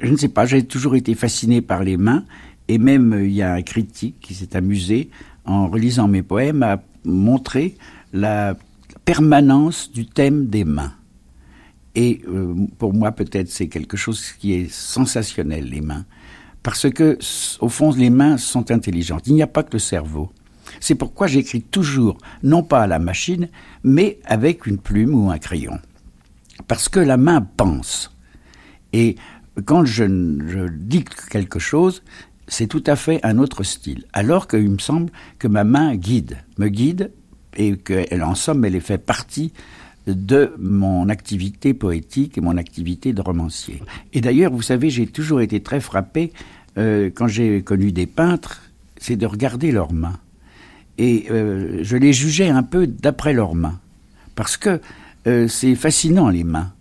Je 0.00 0.12
ne 0.12 0.16
sais 0.16 0.28
pas, 0.28 0.46
j'ai 0.46 0.64
toujours 0.64 0.94
été 0.94 1.16
fasciné 1.16 1.60
par 1.60 1.82
les 1.82 1.96
mains, 1.96 2.24
et 2.68 2.78
même 2.78 3.12
euh, 3.12 3.26
il 3.26 3.32
y 3.32 3.42
a 3.42 3.52
un 3.52 3.62
critique 3.62 4.20
qui 4.20 4.34
s'est 4.34 4.54
amusé, 4.54 5.10
en 5.44 5.66
relisant 5.66 6.06
mes 6.06 6.22
poèmes, 6.22 6.62
à 6.62 6.80
montrer 7.04 7.76
la 8.12 8.56
permanence 9.08 9.90
du 9.90 10.06
thème 10.06 10.46
des 10.46 10.64
mains. 10.64 10.92
Et 11.94 12.20
euh, 12.28 12.54
pour 12.78 12.92
moi, 12.92 13.12
peut-être, 13.12 13.48
c'est 13.48 13.68
quelque 13.68 13.96
chose 13.96 14.32
qui 14.38 14.52
est 14.52 14.70
sensationnel, 14.70 15.64
les 15.64 15.80
mains. 15.80 16.04
Parce 16.62 16.90
que, 16.90 17.18
au 17.60 17.68
fond, 17.68 17.92
les 17.92 18.10
mains 18.10 18.36
sont 18.36 18.70
intelligentes. 18.70 19.26
Il 19.26 19.34
n'y 19.34 19.42
a 19.42 19.46
pas 19.46 19.62
que 19.62 19.72
le 19.72 19.78
cerveau. 19.78 20.30
C'est 20.80 20.94
pourquoi 20.94 21.26
j'écris 21.26 21.62
toujours, 21.62 22.18
non 22.42 22.62
pas 22.62 22.82
à 22.82 22.86
la 22.86 22.98
machine, 22.98 23.48
mais 23.82 24.18
avec 24.26 24.66
une 24.66 24.78
plume 24.78 25.14
ou 25.14 25.30
un 25.30 25.38
crayon 25.38 25.78
parce 26.66 26.88
que 26.88 27.00
la 27.00 27.16
main 27.16 27.40
pense. 27.40 28.14
Et 28.92 29.16
quand 29.64 29.84
je, 29.84 30.04
je 30.04 30.68
dicte 30.68 31.26
quelque 31.30 31.58
chose, 31.58 32.02
c'est 32.46 32.66
tout 32.66 32.84
à 32.86 32.96
fait 32.96 33.24
un 33.24 33.38
autre 33.38 33.62
style. 33.62 34.04
Alors 34.12 34.48
qu'il 34.48 34.70
me 34.70 34.78
semble 34.78 35.10
que 35.38 35.48
ma 35.48 35.64
main 35.64 35.96
guide, 35.96 36.38
me 36.58 36.68
guide, 36.68 37.12
et 37.56 37.76
qu'elle, 37.76 38.22
en 38.22 38.34
somme, 38.34 38.64
elle 38.64 38.80
fait 38.80 38.98
partie 38.98 39.52
de 40.06 40.54
mon 40.58 41.08
activité 41.08 41.74
poétique 41.74 42.38
et 42.38 42.40
mon 42.40 42.56
activité 42.56 43.12
de 43.12 43.20
romancier. 43.20 43.82
Et 44.12 44.20
d'ailleurs, 44.20 44.52
vous 44.52 44.62
savez, 44.62 44.90
j'ai 44.90 45.06
toujours 45.06 45.40
été 45.40 45.60
très 45.60 45.80
frappé 45.80 46.32
euh, 46.78 47.10
quand 47.12 47.28
j'ai 47.28 47.62
connu 47.62 47.92
des 47.92 48.06
peintres, 48.06 48.62
c'est 48.96 49.16
de 49.16 49.26
regarder 49.26 49.72
leurs 49.72 49.92
mains. 49.92 50.18
Et 50.96 51.26
euh, 51.30 51.80
je 51.82 51.96
les 51.96 52.12
jugeais 52.12 52.48
un 52.48 52.62
peu 52.62 52.86
d'après 52.86 53.32
leurs 53.32 53.54
mains. 53.54 53.78
Parce 54.34 54.56
que 54.56 54.80
euh, 55.26 55.48
c'est 55.48 55.74
fascinant 55.74 56.28
les 56.28 56.44
mains. 56.44 56.72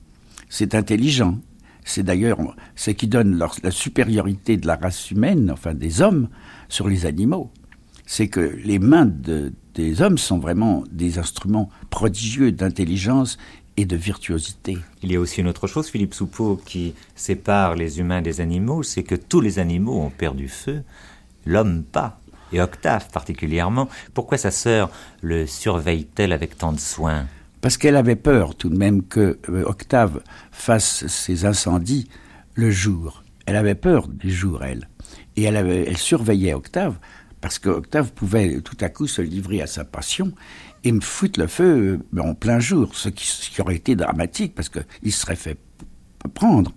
C'est 0.49 0.75
intelligent. 0.75 1.37
C'est 1.83 2.03
d'ailleurs 2.03 2.39
ce 2.75 2.91
qui 2.91 3.07
donne 3.07 3.41
la 3.63 3.71
supériorité 3.71 4.57
de 4.57 4.67
la 4.67 4.75
race 4.75 5.09
humaine, 5.11 5.49
enfin 5.51 5.73
des 5.73 6.01
hommes, 6.01 6.27
sur 6.69 6.87
les 6.87 7.05
animaux. 7.05 7.51
C'est 8.07 8.29
que 8.29 8.39
les 8.39 8.79
mains 8.79 9.05
des 9.05 10.01
hommes 10.01 10.17
sont 10.17 10.39
vraiment 10.39 10.83
des 10.91 11.19
instruments 11.19 11.69
prodigieux 11.91 12.51
d'intelligence 12.51 13.37
et 13.75 13.85
de 13.85 13.95
virtuosité. 13.95 14.79
Il 15.03 15.11
y 15.11 15.15
a 15.15 15.19
aussi 15.19 15.41
une 15.41 15.47
autre 15.47 15.67
chose, 15.67 15.87
Philippe 15.87 16.15
Soupeau, 16.15 16.59
qui 16.65 16.95
sépare 17.15 17.75
les 17.75 17.99
humains 17.99 18.23
des 18.23 18.41
animaux, 18.41 18.81
c'est 18.81 19.03
que 19.03 19.13
tous 19.13 19.39
les 19.39 19.59
animaux 19.59 20.01
ont 20.01 20.09
perdu 20.09 20.47
feu, 20.47 20.81
l'homme 21.45 21.83
pas, 21.83 22.19
et 22.51 22.61
Octave 22.61 23.09
particulièrement. 23.11 23.87
Pourquoi 24.13 24.37
sa 24.37 24.51
sœur 24.51 24.89
le 25.21 25.45
surveille-t-elle 25.45 26.31
avec 26.31 26.57
tant 26.57 26.71
de 26.71 26.79
soin? 26.79 27.27
Parce 27.61 27.77
qu'elle 27.77 27.95
avait 27.95 28.15
peur 28.15 28.55
tout 28.55 28.69
de 28.69 28.77
même 28.77 29.03
que 29.03 29.37
euh, 29.49 29.63
Octave 29.65 30.21
fasse 30.51 31.05
ses 31.07 31.45
incendies 31.45 32.09
le 32.55 32.71
jour. 32.71 33.23
Elle 33.45 33.57
avait 33.57 33.75
peur 33.75 34.07
du 34.07 34.31
jour, 34.31 34.63
elle. 34.63 34.87
Et 35.35 35.43
elle, 35.43 35.55
elle 35.55 35.97
surveillait 35.97 36.53
Octave, 36.53 36.95
parce 37.41 37.59
qu'Octave 37.59 38.13
pouvait 38.13 38.61
tout 38.61 38.77
à 38.81 38.89
coup 38.89 39.07
se 39.07 39.21
livrer 39.21 39.61
à 39.61 39.67
sa 39.67 39.85
passion 39.85 40.33
et 40.83 40.91
me 40.91 41.01
foutre 41.01 41.39
le 41.39 41.47
feu 41.47 41.99
euh, 42.15 42.19
en 42.19 42.33
plein 42.33 42.59
jour, 42.59 42.95
ce 42.95 43.09
qui, 43.09 43.61
aurait 43.61 43.75
été 43.75 43.95
dramatique, 43.95 44.55
parce 44.55 44.69
qu'il 44.69 45.13
serait 45.13 45.35
fait 45.35 45.57
prendre. 46.33 46.71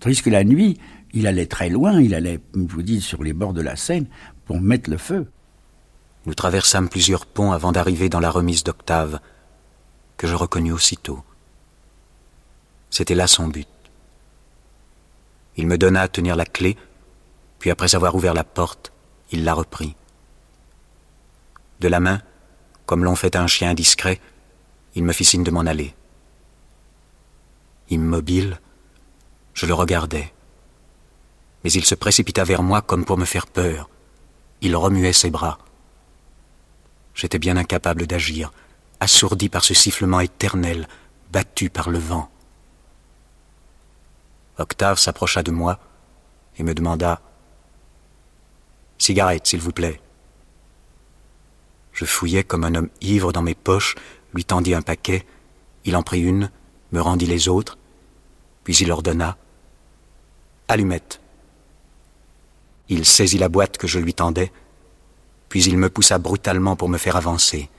Tandis 0.00 0.22
que 0.22 0.30
la 0.30 0.44
nuit, 0.44 0.78
il 1.12 1.26
allait 1.26 1.46
très 1.46 1.68
loin, 1.68 2.00
il 2.00 2.14
allait, 2.14 2.40
je 2.54 2.74
vous 2.74 2.82
dis, 2.82 3.00
sur 3.00 3.22
les 3.22 3.32
bords 3.32 3.52
de 3.52 3.60
la 3.60 3.76
Seine 3.76 4.06
pour 4.44 4.60
mettre 4.60 4.90
le 4.90 4.96
feu. 4.96 5.30
Nous 6.26 6.34
traversâmes 6.34 6.88
plusieurs 6.88 7.26
ponts 7.26 7.52
avant 7.52 7.72
d'arriver 7.72 8.08
dans 8.08 8.20
la 8.20 8.30
remise 8.30 8.64
d'Octave 8.64 9.20
que 10.16 10.26
je 10.26 10.34
reconnus 10.34 10.74
aussitôt. 10.74 11.22
C'était 12.90 13.14
là 13.14 13.26
son 13.26 13.48
but. 13.48 13.68
Il 15.56 15.66
me 15.66 15.78
donna 15.78 16.02
à 16.02 16.08
tenir 16.08 16.36
la 16.36 16.46
clé, 16.46 16.76
puis 17.58 17.70
après 17.70 17.94
avoir 17.94 18.14
ouvert 18.14 18.34
la 18.34 18.44
porte, 18.44 18.92
il 19.32 19.44
la 19.44 19.54
reprit. 19.54 19.96
De 21.80 21.88
la 21.88 22.00
main, 22.00 22.22
comme 22.86 23.04
l'on 23.04 23.16
fait 23.16 23.34
un 23.36 23.46
chien 23.46 23.74
discret, 23.74 24.20
il 24.94 25.04
me 25.04 25.12
fit 25.12 25.24
signe 25.24 25.42
de 25.42 25.50
m'en 25.50 25.66
aller. 25.66 25.94
Immobile, 27.88 28.60
je 29.54 29.66
le 29.66 29.74
regardais. 29.74 30.32
Mais 31.64 31.72
il 31.72 31.84
se 31.84 31.94
précipita 31.94 32.44
vers 32.44 32.62
moi 32.62 32.82
comme 32.82 33.04
pour 33.04 33.18
me 33.18 33.24
faire 33.24 33.46
peur. 33.46 33.88
Il 34.60 34.76
remuait 34.76 35.12
ses 35.12 35.30
bras. 35.30 35.58
J'étais 37.14 37.38
bien 37.38 37.56
incapable 37.56 38.06
d'agir, 38.06 38.52
assourdi 39.00 39.48
par 39.48 39.64
ce 39.64 39.74
sifflement 39.74 40.20
éternel, 40.20 40.88
battu 41.30 41.70
par 41.70 41.90
le 41.90 41.98
vent. 41.98 42.30
Octave 44.58 44.98
s'approcha 44.98 45.42
de 45.42 45.50
moi 45.50 45.78
et 46.58 46.62
me 46.62 46.74
demanda 46.74 47.20
Cigarette, 49.02 49.48
s'il 49.48 49.58
vous 49.58 49.72
plaît. 49.72 50.00
Je 51.92 52.04
fouillais 52.04 52.44
comme 52.44 52.62
un 52.62 52.76
homme 52.76 52.88
ivre 53.00 53.32
dans 53.32 53.42
mes 53.42 53.56
poches, 53.56 53.96
lui 54.32 54.44
tendis 54.44 54.74
un 54.74 54.80
paquet 54.80 55.26
Il 55.84 55.96
en 55.96 56.04
prit 56.04 56.20
une, 56.20 56.52
me 56.92 57.00
rendit 57.00 57.26
les 57.26 57.48
autres, 57.48 57.78
puis 58.62 58.76
il 58.76 58.92
ordonna 58.92 59.36
Allumette. 60.68 61.20
Il 62.88 63.04
saisit 63.04 63.38
la 63.38 63.48
boîte 63.48 63.76
que 63.76 63.88
je 63.88 63.98
lui 63.98 64.14
tendais, 64.14 64.52
puis 65.48 65.64
il 65.64 65.78
me 65.78 65.90
poussa 65.90 66.18
brutalement 66.18 66.76
pour 66.76 66.88
me 66.88 66.96
faire 66.96 67.16
avancer. 67.16 67.70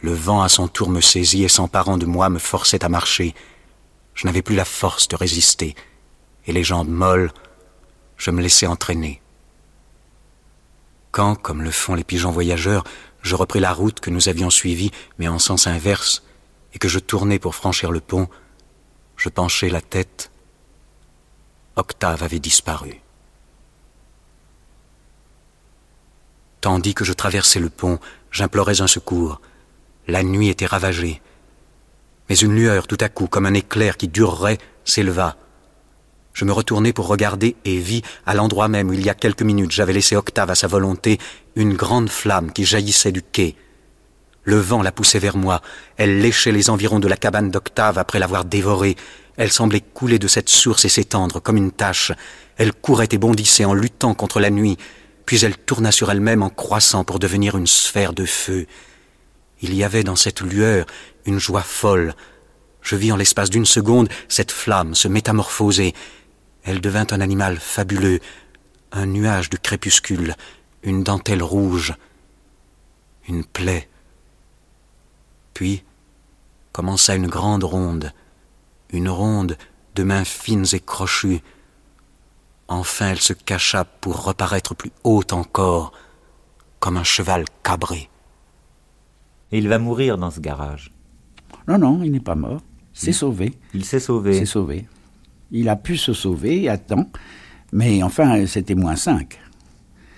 Le 0.00 0.14
vent 0.14 0.40
à 0.40 0.48
son 0.48 0.66
tour 0.66 0.88
me 0.88 1.02
saisit 1.02 1.44
et 1.44 1.48
s'emparant 1.48 1.98
de 1.98 2.06
moi 2.06 2.30
me 2.30 2.38
forçait 2.38 2.86
à 2.86 2.88
marcher. 2.88 3.34
Je 4.14 4.26
n'avais 4.26 4.40
plus 4.40 4.56
la 4.56 4.64
force 4.64 5.08
de 5.08 5.16
résister, 5.16 5.76
et 6.46 6.52
les 6.54 6.64
jambes 6.64 6.88
molles, 6.88 7.32
je 8.16 8.30
me 8.30 8.40
laissais 8.40 8.66
entraîner. 8.66 9.21
Quand, 11.12 11.34
comme 11.34 11.62
le 11.62 11.70
font 11.70 11.94
les 11.94 12.04
pigeons 12.04 12.30
voyageurs, 12.30 12.84
je 13.20 13.36
repris 13.36 13.60
la 13.60 13.72
route 13.72 14.00
que 14.00 14.08
nous 14.08 14.30
avions 14.30 14.48
suivie, 14.48 14.90
mais 15.18 15.28
en 15.28 15.38
sens 15.38 15.66
inverse, 15.66 16.22
et 16.72 16.78
que 16.78 16.88
je 16.88 16.98
tournais 16.98 17.38
pour 17.38 17.54
franchir 17.54 17.92
le 17.92 18.00
pont, 18.00 18.28
je 19.16 19.28
penchai 19.28 19.68
la 19.68 19.82
tête. 19.82 20.30
Octave 21.76 22.22
avait 22.22 22.38
disparu. 22.40 23.00
Tandis 26.62 26.94
que 26.94 27.04
je 27.04 27.12
traversais 27.12 27.60
le 27.60 27.68
pont, 27.68 27.98
j'implorais 28.30 28.80
un 28.80 28.86
secours. 28.86 29.40
La 30.08 30.22
nuit 30.22 30.48
était 30.48 30.66
ravagée. 30.66 31.20
Mais 32.28 32.36
une 32.36 32.54
lueur, 32.54 32.86
tout 32.86 32.98
à 33.00 33.10
coup, 33.10 33.26
comme 33.26 33.46
un 33.46 33.54
éclair 33.54 33.98
qui 33.98 34.08
durerait, 34.08 34.58
s'éleva. 34.84 35.36
Je 36.32 36.44
me 36.44 36.52
retournai 36.52 36.92
pour 36.92 37.08
regarder 37.08 37.56
et 37.64 37.78
vis, 37.78 38.02
à 38.26 38.34
l'endroit 38.34 38.68
même 38.68 38.88
où 38.88 38.92
il 38.94 39.04
y 39.04 39.10
a 39.10 39.14
quelques 39.14 39.42
minutes 39.42 39.72
j'avais 39.72 39.92
laissé 39.92 40.16
Octave 40.16 40.50
à 40.50 40.54
sa 40.54 40.66
volonté, 40.66 41.18
une 41.56 41.74
grande 41.74 42.08
flamme 42.08 42.52
qui 42.52 42.64
jaillissait 42.64 43.12
du 43.12 43.22
quai. 43.22 43.54
Le 44.44 44.56
vent 44.56 44.82
la 44.82 44.92
poussait 44.92 45.18
vers 45.18 45.36
moi. 45.36 45.62
Elle 45.96 46.20
léchait 46.20 46.52
les 46.52 46.68
environs 46.68 46.98
de 46.98 47.08
la 47.08 47.16
cabane 47.16 47.50
d'Octave 47.50 47.98
après 47.98 48.18
l'avoir 48.18 48.44
dévorée. 48.44 48.96
Elle 49.36 49.52
semblait 49.52 49.80
couler 49.80 50.18
de 50.18 50.26
cette 50.26 50.48
source 50.48 50.84
et 50.84 50.88
s'étendre 50.88 51.40
comme 51.40 51.56
une 51.56 51.70
tache. 51.70 52.12
Elle 52.56 52.72
courait 52.72 53.08
et 53.12 53.18
bondissait 53.18 53.64
en 53.64 53.74
luttant 53.74 54.14
contre 54.14 54.40
la 54.40 54.50
nuit, 54.50 54.78
puis 55.26 55.44
elle 55.44 55.56
tourna 55.56 55.92
sur 55.92 56.10
elle-même 56.10 56.42
en 56.42 56.50
croissant 56.50 57.04
pour 57.04 57.18
devenir 57.18 57.56
une 57.56 57.68
sphère 57.68 58.12
de 58.12 58.24
feu. 58.24 58.66
Il 59.60 59.74
y 59.74 59.84
avait 59.84 60.02
dans 60.02 60.16
cette 60.16 60.40
lueur 60.40 60.86
une 61.24 61.38
joie 61.38 61.62
folle. 61.62 62.14
Je 62.82 62.96
vis 62.96 63.12
en 63.12 63.16
l'espace 63.16 63.48
d'une 63.48 63.64
seconde 63.64 64.08
cette 64.28 64.50
flamme 64.50 64.96
se 64.96 65.06
métamorphoser. 65.06 65.94
Elle 66.64 66.80
devint 66.80 67.06
un 67.10 67.20
animal 67.20 67.58
fabuleux, 67.58 68.20
un 68.92 69.06
nuage 69.06 69.50
de 69.50 69.56
crépuscule, 69.56 70.34
une 70.82 71.02
dentelle 71.02 71.42
rouge, 71.42 71.94
une 73.28 73.44
plaie. 73.44 73.88
Puis 75.54 75.84
commença 76.72 77.14
une 77.14 77.26
grande 77.26 77.64
ronde, 77.64 78.12
une 78.90 79.08
ronde 79.08 79.56
de 79.94 80.02
mains 80.02 80.24
fines 80.24 80.66
et 80.72 80.80
crochues. 80.80 81.42
Enfin 82.68 83.10
elle 83.10 83.20
se 83.20 83.32
cacha 83.32 83.84
pour 83.84 84.24
reparaître 84.24 84.74
plus 84.74 84.92
haute 85.04 85.32
encore, 85.32 85.92
comme 86.80 86.96
un 86.96 87.04
cheval 87.04 87.44
cabré. 87.62 88.08
Et 89.50 89.58
il 89.58 89.68
va 89.68 89.78
mourir 89.78 90.16
dans 90.16 90.30
ce 90.30 90.40
garage. 90.40 90.90
Non, 91.68 91.78
non, 91.78 92.02
il 92.02 92.12
n'est 92.12 92.20
pas 92.20 92.34
mort. 92.34 92.60
C'est 92.94 93.12
sauvé. 93.12 93.54
Il 93.74 93.84
s'est 93.84 94.00
sauvé. 94.00 94.38
C'est 94.38 94.46
sauvé. 94.46 94.86
Il 95.52 95.68
a 95.68 95.76
pu 95.76 95.98
se 95.98 96.14
sauver 96.14 96.68
à 96.70 96.78
temps, 96.78 97.10
mais 97.72 98.02
enfin, 98.02 98.46
c'était 98.46 98.74
moins 98.74 98.96
5. 98.96 99.38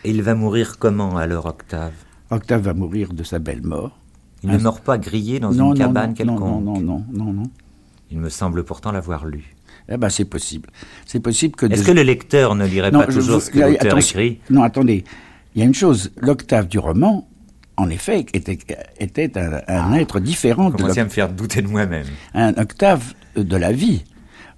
Et 0.05 0.11
il 0.11 0.23
va 0.23 0.37
mourir 0.37 0.79
comment 0.79 1.16
alors, 1.16 1.47
Octave? 1.47 1.92
Octave 2.31 2.62
va 2.62 2.73
mourir 2.73 3.12
de 3.12 3.25
sa 3.25 3.40
belle 3.40 3.62
mort. 3.62 3.99
Il 4.44 4.51
ne 4.51 4.59
meurt 4.59 4.85
pas 4.85 4.97
grillé 4.97 5.40
dans 5.40 5.51
une 5.53 5.75
cabane 5.75 6.11
non, 6.11 6.14
quelconque. 6.14 6.40
Non, 6.40 6.61
non, 6.61 6.81
non, 6.81 7.05
non, 7.12 7.33
non. 7.33 7.51
Il 8.11 8.20
me 8.20 8.29
semble 8.29 8.62
pourtant 8.62 8.92
l'avoir 8.92 9.27
lu. 9.27 9.57
Eh 9.88 9.97
ben, 9.97 10.09
c'est 10.09 10.25
possible. 10.25 10.68
C'est 11.05 11.20
possible 11.20 11.57
que. 11.57 11.66
Est-ce 11.66 11.83
que 11.83 11.92
le 11.92 12.03
lecteur 12.03 12.55
ne 12.55 12.66
lirait 12.66 12.92
pas 12.92 13.07
toujours 13.07 13.42
ce 13.42 13.51
que 13.51 13.59
l'auteur 13.59 13.99
écrit? 13.99 14.38
Non, 14.51 14.62
attendez. 14.62 15.05
Il 15.55 15.61
y 15.61 15.62
a 15.62 15.66
une 15.66 15.75
chose. 15.75 16.12
L'octave 16.18 16.68
du 16.68 16.79
roman, 16.79 17.27
en 17.77 17.90
effet, 17.90 18.27
était, 18.35 18.59
était 19.01 19.38
un, 19.38 19.61
un 19.66 19.94
être 19.94 20.20
différent 20.20 20.70
de. 20.70 20.77
Commencez 20.77 21.01
à 21.01 21.05
me 21.05 21.11
faire 21.11 21.33
douter 21.33 21.62
de 21.62 21.68
moi-même. 21.68 22.07
Un 22.35 22.53
octave 22.55 23.14
de 23.37 23.57
la 23.57 23.73
vie. 23.73 24.05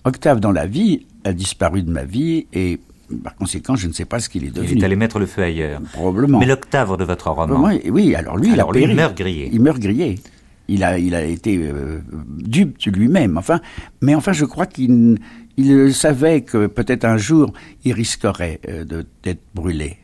Octave 0.07 0.40
dans 0.40 0.53
la 0.53 0.66
vie 0.66 1.05
a 1.25 1.33
disparu 1.33 1.83
de 1.83 1.90
ma 1.90 2.05
vie 2.05 2.47
et 2.53 2.81
par 3.23 3.35
conséquent, 3.37 3.77
je 3.77 3.87
ne 3.88 3.92
sais 3.92 4.05
pas 4.05 4.21
ce 4.21 4.29
qu'il 4.29 4.45
est 4.45 4.51
devenu. 4.51 4.73
Il 4.73 4.81
est 4.81 4.85
allé 4.85 4.97
mettre 4.97 5.19
le 5.19 5.27
feu 5.27 5.42
ailleurs. 5.42 5.81
Probablement. 5.92 6.38
Mais 6.38 6.47
l'octave 6.47 6.97
de 6.97 7.05
votre 7.05 7.31
roman. 7.31 7.71
Oui, 7.88 8.14
alors 8.14 8.37
lui, 8.37 8.53
alors 8.53 8.75
il, 8.75 8.83
a 8.83 8.87
lui, 8.87 8.92
il 8.92 8.97
meurt 8.97 9.16
grillé. 9.16 9.51
Il 9.53 9.61
meurt 9.61 9.79
grillé. 9.79 10.16
Il 10.69 10.83
a, 10.83 10.99
il 10.99 11.14
a 11.14 11.25
été 11.25 11.59
euh, 11.59 12.01
dupe 12.29 12.79
de 12.85 12.90
lui-même. 12.90 13.37
Enfin, 13.37 13.61
mais 14.01 14.14
enfin, 14.14 14.33
je 14.33 14.45
crois 14.45 14.66
qu'il 14.66 15.19
il 15.57 15.95
savait 15.95 16.42
que 16.42 16.66
peut-être 16.66 17.05
un 17.05 17.16
jour, 17.16 17.53
il 17.85 17.92
risquerait 17.92 18.61
euh, 18.69 18.85
d'être 19.23 19.42
brûlé. 19.55 19.97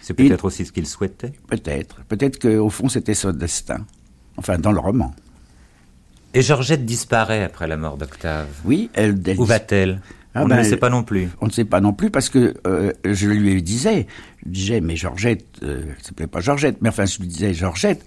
C'est 0.00 0.14
peut-être 0.14 0.44
aussi 0.44 0.64
ce 0.64 0.72
qu'il 0.72 0.86
souhaitait. 0.86 1.32
Peut-être. 1.46 2.02
Peut-être 2.08 2.40
qu'au 2.40 2.70
fond, 2.70 2.88
c'était 2.88 3.14
son 3.14 3.32
destin. 3.32 3.86
Enfin, 4.36 4.58
dans 4.58 4.72
le 4.72 4.80
roman. 4.80 5.14
Et 6.32 6.42
Georgette 6.42 6.84
disparaît 6.84 7.42
après 7.42 7.66
la 7.66 7.76
mort 7.76 7.96
d'Octave. 7.96 8.46
Oui, 8.64 8.90
elle. 8.94 9.20
elle 9.26 9.38
Où 9.38 9.44
va-t-elle? 9.44 10.00
Ah 10.34 10.44
on 10.44 10.46
ben, 10.46 10.56
ne 10.56 10.62
le 10.62 10.68
sait 10.68 10.76
pas 10.76 10.90
non 10.90 11.02
plus. 11.02 11.28
On 11.40 11.46
ne 11.46 11.50
sait 11.50 11.64
pas 11.64 11.80
non 11.80 11.92
plus 11.92 12.10
parce 12.10 12.28
que 12.28 12.54
euh, 12.66 12.92
je 13.04 13.26
lui 13.28 13.60
disais, 13.64 14.06
je 14.44 14.50
disais, 14.50 14.80
mais 14.80 14.94
Georgette, 14.94 15.44
euh, 15.64 15.82
ça 15.98 16.08
s'appelait 16.08 16.28
pas 16.28 16.40
Georgette, 16.40 16.76
mais 16.80 16.88
enfin 16.88 17.04
je 17.04 17.18
lui 17.18 17.26
disais, 17.26 17.52
Georgette, 17.52 18.04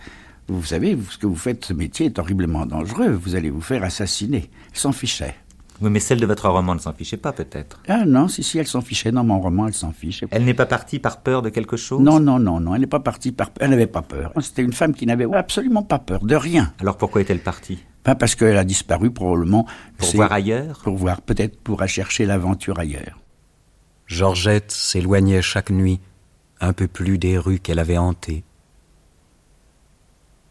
vous 0.47 0.63
savez, 0.63 0.97
ce 1.09 1.17
que 1.17 1.27
vous 1.27 1.35
faites, 1.35 1.65
ce 1.65 1.73
métier 1.73 2.05
est 2.05 2.19
horriblement 2.19 2.65
dangereux, 2.65 3.11
vous 3.11 3.35
allez 3.35 3.49
vous 3.49 3.59
faire 3.59 3.83
assassiner. 3.83 4.49
Elle 4.71 4.79
s'en 4.79 4.93
fichait. 4.93 5.35
Oui, 5.81 5.89
mais 5.89 5.99
celle 5.99 6.21
de 6.21 6.25
votre 6.25 6.47
roman 6.47 6.75
ne 6.75 6.79
s'en 6.79 6.93
fichait 6.93 7.17
pas, 7.17 7.33
peut-être. 7.33 7.81
Ah 7.89 8.05
non, 8.05 8.29
si, 8.29 8.41
si, 8.41 8.57
elle 8.57 8.67
s'en 8.67 8.79
fichait. 8.79 9.11
Dans 9.11 9.25
mon 9.25 9.41
roman, 9.41 9.67
elle 9.67 9.73
s'en 9.73 9.91
fiche. 9.91 10.23
Elle 10.31 10.45
n'est 10.45 10.53
pas 10.53 10.65
partie 10.65 10.99
par 10.99 11.21
peur 11.21 11.41
de 11.41 11.49
quelque 11.49 11.75
chose? 11.75 11.99
Non, 11.99 12.21
non, 12.21 12.39
non, 12.39 12.61
non, 12.61 12.73
elle 12.73 12.81
n'est 12.81 12.87
pas 12.87 13.01
partie 13.01 13.33
par 13.33 13.49
Elle 13.59 13.71
n'avait 13.71 13.87
pas 13.87 14.01
peur. 14.01 14.31
C'était 14.39 14.61
une 14.61 14.71
femme 14.71 14.93
qui 14.93 15.05
n'avait 15.05 15.25
absolument 15.33 15.83
pas 15.83 15.99
peur, 15.99 16.23
de 16.23 16.35
rien. 16.35 16.71
Alors 16.79 16.95
pourquoi 16.95 17.19
est-elle 17.19 17.39
partie? 17.39 17.83
Pas 18.03 18.15
parce 18.15 18.35
qu'elle 18.35 18.57
a 18.57 18.65
disparu, 18.65 19.11
probablement. 19.11 19.65
Pour 19.97 20.11
voir 20.13 20.31
ailleurs? 20.31 20.79
Pour 20.83 20.97
voir, 20.97 21.21
peut-être 21.21 21.59
pour 21.61 21.87
chercher 21.87 22.25
l'aventure 22.25 22.79
ailleurs. 22.79 23.19
Georgette 24.07 24.71
s'éloignait 24.71 25.41
chaque 25.41 25.69
nuit 25.69 26.01
un 26.59 26.73
peu 26.73 26.87
plus 26.87 27.17
des 27.17 27.37
rues 27.37 27.59
qu'elle 27.59 27.79
avait 27.79 27.97
hantées. 27.97 28.43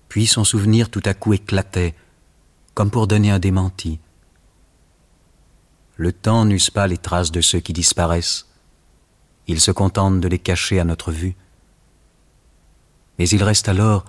Puis 0.09 0.27
son 0.27 0.45
souvenir 0.45 0.91
tout 0.91 1.03
à 1.05 1.15
coup 1.15 1.33
éclatait, 1.33 1.95
comme 2.75 2.91
pour 2.91 3.07
donner 3.07 3.31
un 3.31 3.39
démenti. 3.39 3.99
Le 5.97 6.13
temps 6.13 6.45
n'use 6.45 6.71
pas 6.71 6.87
les 6.87 6.99
traces 6.99 7.33
de 7.33 7.41
ceux 7.41 7.61
qui 7.61 7.73
disparaissent. 7.73 8.49
Il 9.47 9.61
se 9.61 9.71
contente 9.71 10.21
de 10.21 10.29
les 10.29 10.39
cacher 10.39 10.81
à 10.81 10.85
notre 10.85 11.13
vue. 11.13 11.37
Mais 13.19 13.29
il 13.29 13.43
reste 13.43 13.69
alors 13.69 14.05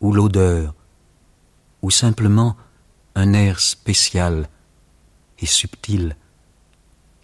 ou 0.00 0.12
l'odeur, 0.12 0.74
ou 1.82 1.90
simplement 1.90 2.56
un 3.14 3.32
air 3.34 3.60
spécial 3.60 4.48
et 5.38 5.46
subtil 5.46 6.16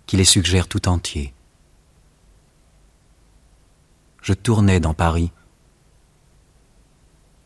qui 0.06 0.16
les 0.16 0.24
suggère 0.24 0.68
tout 0.68 0.88
entier. 0.88 1.32
Je 4.20 4.32
tournais 4.34 4.80
dans 4.80 4.94
Paris 4.94 5.30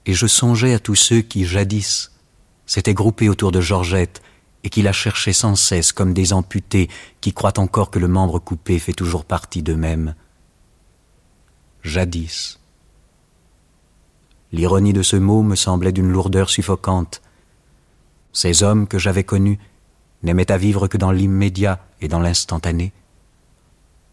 et 0.07 0.15
je 0.15 0.27
songeais 0.27 0.75
à 0.75 0.79
tous 0.79 0.97
ceux 0.97 1.21
qui 1.21 1.45
jadis 1.45 2.11
s'étaient 2.67 2.95
groupés 2.95 3.29
autour 3.29 3.53
de 3.53 3.61
Georgette 3.61 4.23
et 4.65 4.71
qui 4.71 4.83
la 4.83 4.93
cherchaient 4.93 5.33
sans 5.33 5.57
cesse 5.57 5.93
comme 5.93 6.15
des 6.15 6.33
amputés 6.33 6.89
qui 7.21 7.33
croient 7.33 7.59
encore 7.59 7.91
que 7.91 7.99
le 7.99 8.09
membre 8.09 8.39
coupé 8.39 8.79
fait 8.79 8.93
toujours 8.93 9.25
partie 9.25 9.63
d'eux-mêmes. 9.63 10.15
Jadis. 11.83 12.62
L'ironie 14.53 14.93
de 14.93 15.03
ce 15.03 15.17
mot 15.17 15.43
me 15.43 15.57
semblait 15.57 15.93
d'une 15.93 16.13
lourdeur 16.13 16.51
suffocante. 16.51 17.23
Ces 18.33 18.63
hommes 18.63 18.87
que 18.87 18.99
j'avais 18.99 19.25
connus 19.25 19.59
n'aimaient 20.23 20.53
à 20.53 20.59
vivre 20.59 20.89
que 20.89 20.99
dans 20.99 21.11
l'immédiat 21.11 21.81
et 22.01 22.09
dans 22.09 22.21
l'instantané. 22.21 22.93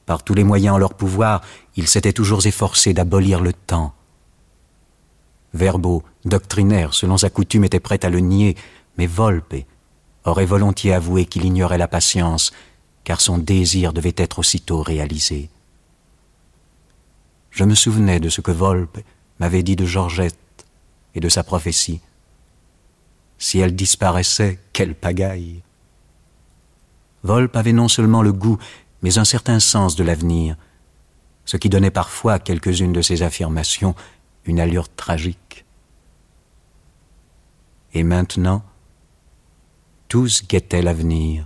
Par 0.05 0.24
tous 0.24 0.34
les 0.34 0.43
moyens 0.43 0.76
en 0.76 0.80
leur 0.80 0.93
pouvoir, 0.93 1.41
ils 1.76 1.88
s'étaient 1.88 2.13
toujours 2.13 2.45
efforcés 2.45 2.93
d'abolir 2.93 3.41
le 3.41 3.53
temps. 3.53 3.93
Verbo, 5.53 6.03
doctrinaire, 6.26 6.93
selon 6.93 7.18
sa 7.18 7.30
coutume, 7.30 7.66
était 7.66 7.80
prêt 7.80 8.03
à 8.03 8.09
le 8.09 8.20
nier, 8.20 8.55
mais 8.97 9.07
Volpe 9.07 9.55
aurait 10.26 10.45
volontiers 10.45 10.93
avoué 10.93 11.26
qu'il 11.26 11.45
ignorait 11.45 11.78
la 11.78 11.88
patience, 11.88 12.51
car 13.03 13.22
son 13.22 13.38
désir 13.38 13.93
devait 13.93 14.13
être 14.18 14.39
aussitôt 14.39 14.82
réalisé. 14.82 15.49
Je 17.51 17.63
me 17.63 17.76
souvenais 17.76 18.20
de 18.20 18.30
ce 18.30 18.41
que 18.41 18.51
Volpe 18.51 18.99
m'avait 19.39 19.63
dit 19.63 19.75
de 19.75 19.85
Georgette 19.85 20.37
et 21.15 21.19
de 21.19 21.29
sa 21.29 21.43
prophétie. 21.43 22.01
Si 23.37 23.59
elle 23.59 23.75
disparaissait, 23.75 24.59
quelle 24.73 24.95
pagaille 24.95 25.61
Volpe 27.23 27.55
avait 27.55 27.73
non 27.73 27.87
seulement 27.87 28.21
le 28.21 28.33
goût, 28.33 28.57
mais 29.01 29.17
un 29.17 29.25
certain 29.25 29.59
sens 29.59 29.95
de 29.95 30.03
l'avenir, 30.03 30.55
ce 31.45 31.57
qui 31.57 31.69
donnait 31.69 31.91
parfois 31.91 32.33
à 32.33 32.39
quelques-unes 32.39 32.93
de 32.93 33.01
ses 33.01 33.23
affirmations 33.23 33.95
une 34.45 34.59
allure 34.59 34.89
tragique. 34.89 35.65
Et 37.93 38.03
maintenant, 38.03 38.63
Tous 40.09 40.43
guettaient 40.47 40.81
l'avenir 40.81 41.45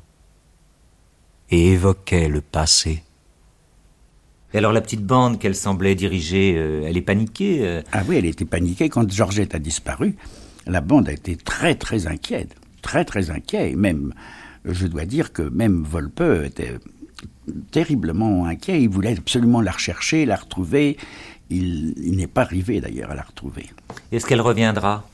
et 1.49 1.73
évoquaient 1.73 2.29
le 2.29 2.39
passé. 2.39 3.03
Et 4.53 4.57
alors 4.59 4.71
la 4.71 4.81
petite 4.81 5.03
bande 5.03 5.39
qu'elle 5.39 5.55
semblait 5.55 5.95
diriger, 5.95 6.55
euh, 6.57 6.85
elle 6.85 6.97
est 6.97 7.01
paniquée 7.01 7.59
euh 7.61 7.81
Ah 7.91 8.03
oui, 8.07 8.17
elle 8.17 8.25
était 8.25 8.45
paniquée. 8.45 8.89
Quand 8.89 9.09
Georgette 9.11 9.55
a 9.55 9.59
disparu, 9.59 10.15
la 10.67 10.81
bande 10.81 11.09
a 11.09 11.11
été 11.11 11.35
très 11.35 11.75
très 11.75 12.07
inquiète. 12.07 12.55
Très 12.81 13.03
très 13.03 13.31
inquiète. 13.31 13.71
Et 13.73 13.75
même, 13.75 14.13
je 14.65 14.85
dois 14.87 15.05
dire 15.05 15.33
que 15.33 15.41
même 15.41 15.83
Volpe 15.83 16.23
était 16.45 16.77
terriblement 17.71 18.45
inquiet. 18.45 18.81
Il 18.81 18.89
voulait 18.89 19.17
absolument 19.17 19.61
la 19.61 19.71
rechercher, 19.71 20.25
la 20.25 20.35
retrouver. 20.35 20.97
Il, 21.49 21.95
il 21.97 22.15
n'est 22.15 22.27
pas 22.27 22.41
arrivé 22.41 22.79
d'ailleurs 22.79 23.11
à 23.11 23.15
la 23.15 23.23
retrouver. 23.23 23.71
Est-ce 24.11 24.25
qu'elle 24.25 24.41
reviendra? 24.41 25.07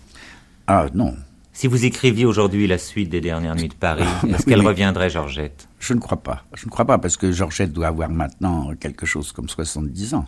Ah 0.68 0.88
non, 0.94 1.16
Si 1.60 1.68
vous 1.68 1.84
écriviez 1.84 2.24
aujourd'hui 2.24 2.68
la 2.68 2.78
suite 2.78 3.10
des 3.10 3.20
dernières 3.20 3.54
nuits 3.54 3.68
de 3.68 3.74
Paris, 3.74 4.06
est-ce 4.30 4.46
qu'elle 4.46 4.66
reviendrait, 4.66 5.10
Georgette? 5.10 5.68
Je 5.78 5.94
ne 5.94 6.00
crois 6.00 6.24
pas. 6.24 6.46
Je 6.54 6.66
ne 6.66 6.72
crois 6.72 6.86
pas 6.86 7.00
parce 7.00 7.18
que 7.18 7.34
Georgette 7.34 7.74
doit 7.74 7.88
avoir 7.88 8.10
maintenant 8.10 8.74
quelque 8.80 9.06
chose 9.06 9.34
comme 9.34 9.50
70 9.50 10.14
ans. 10.14 10.26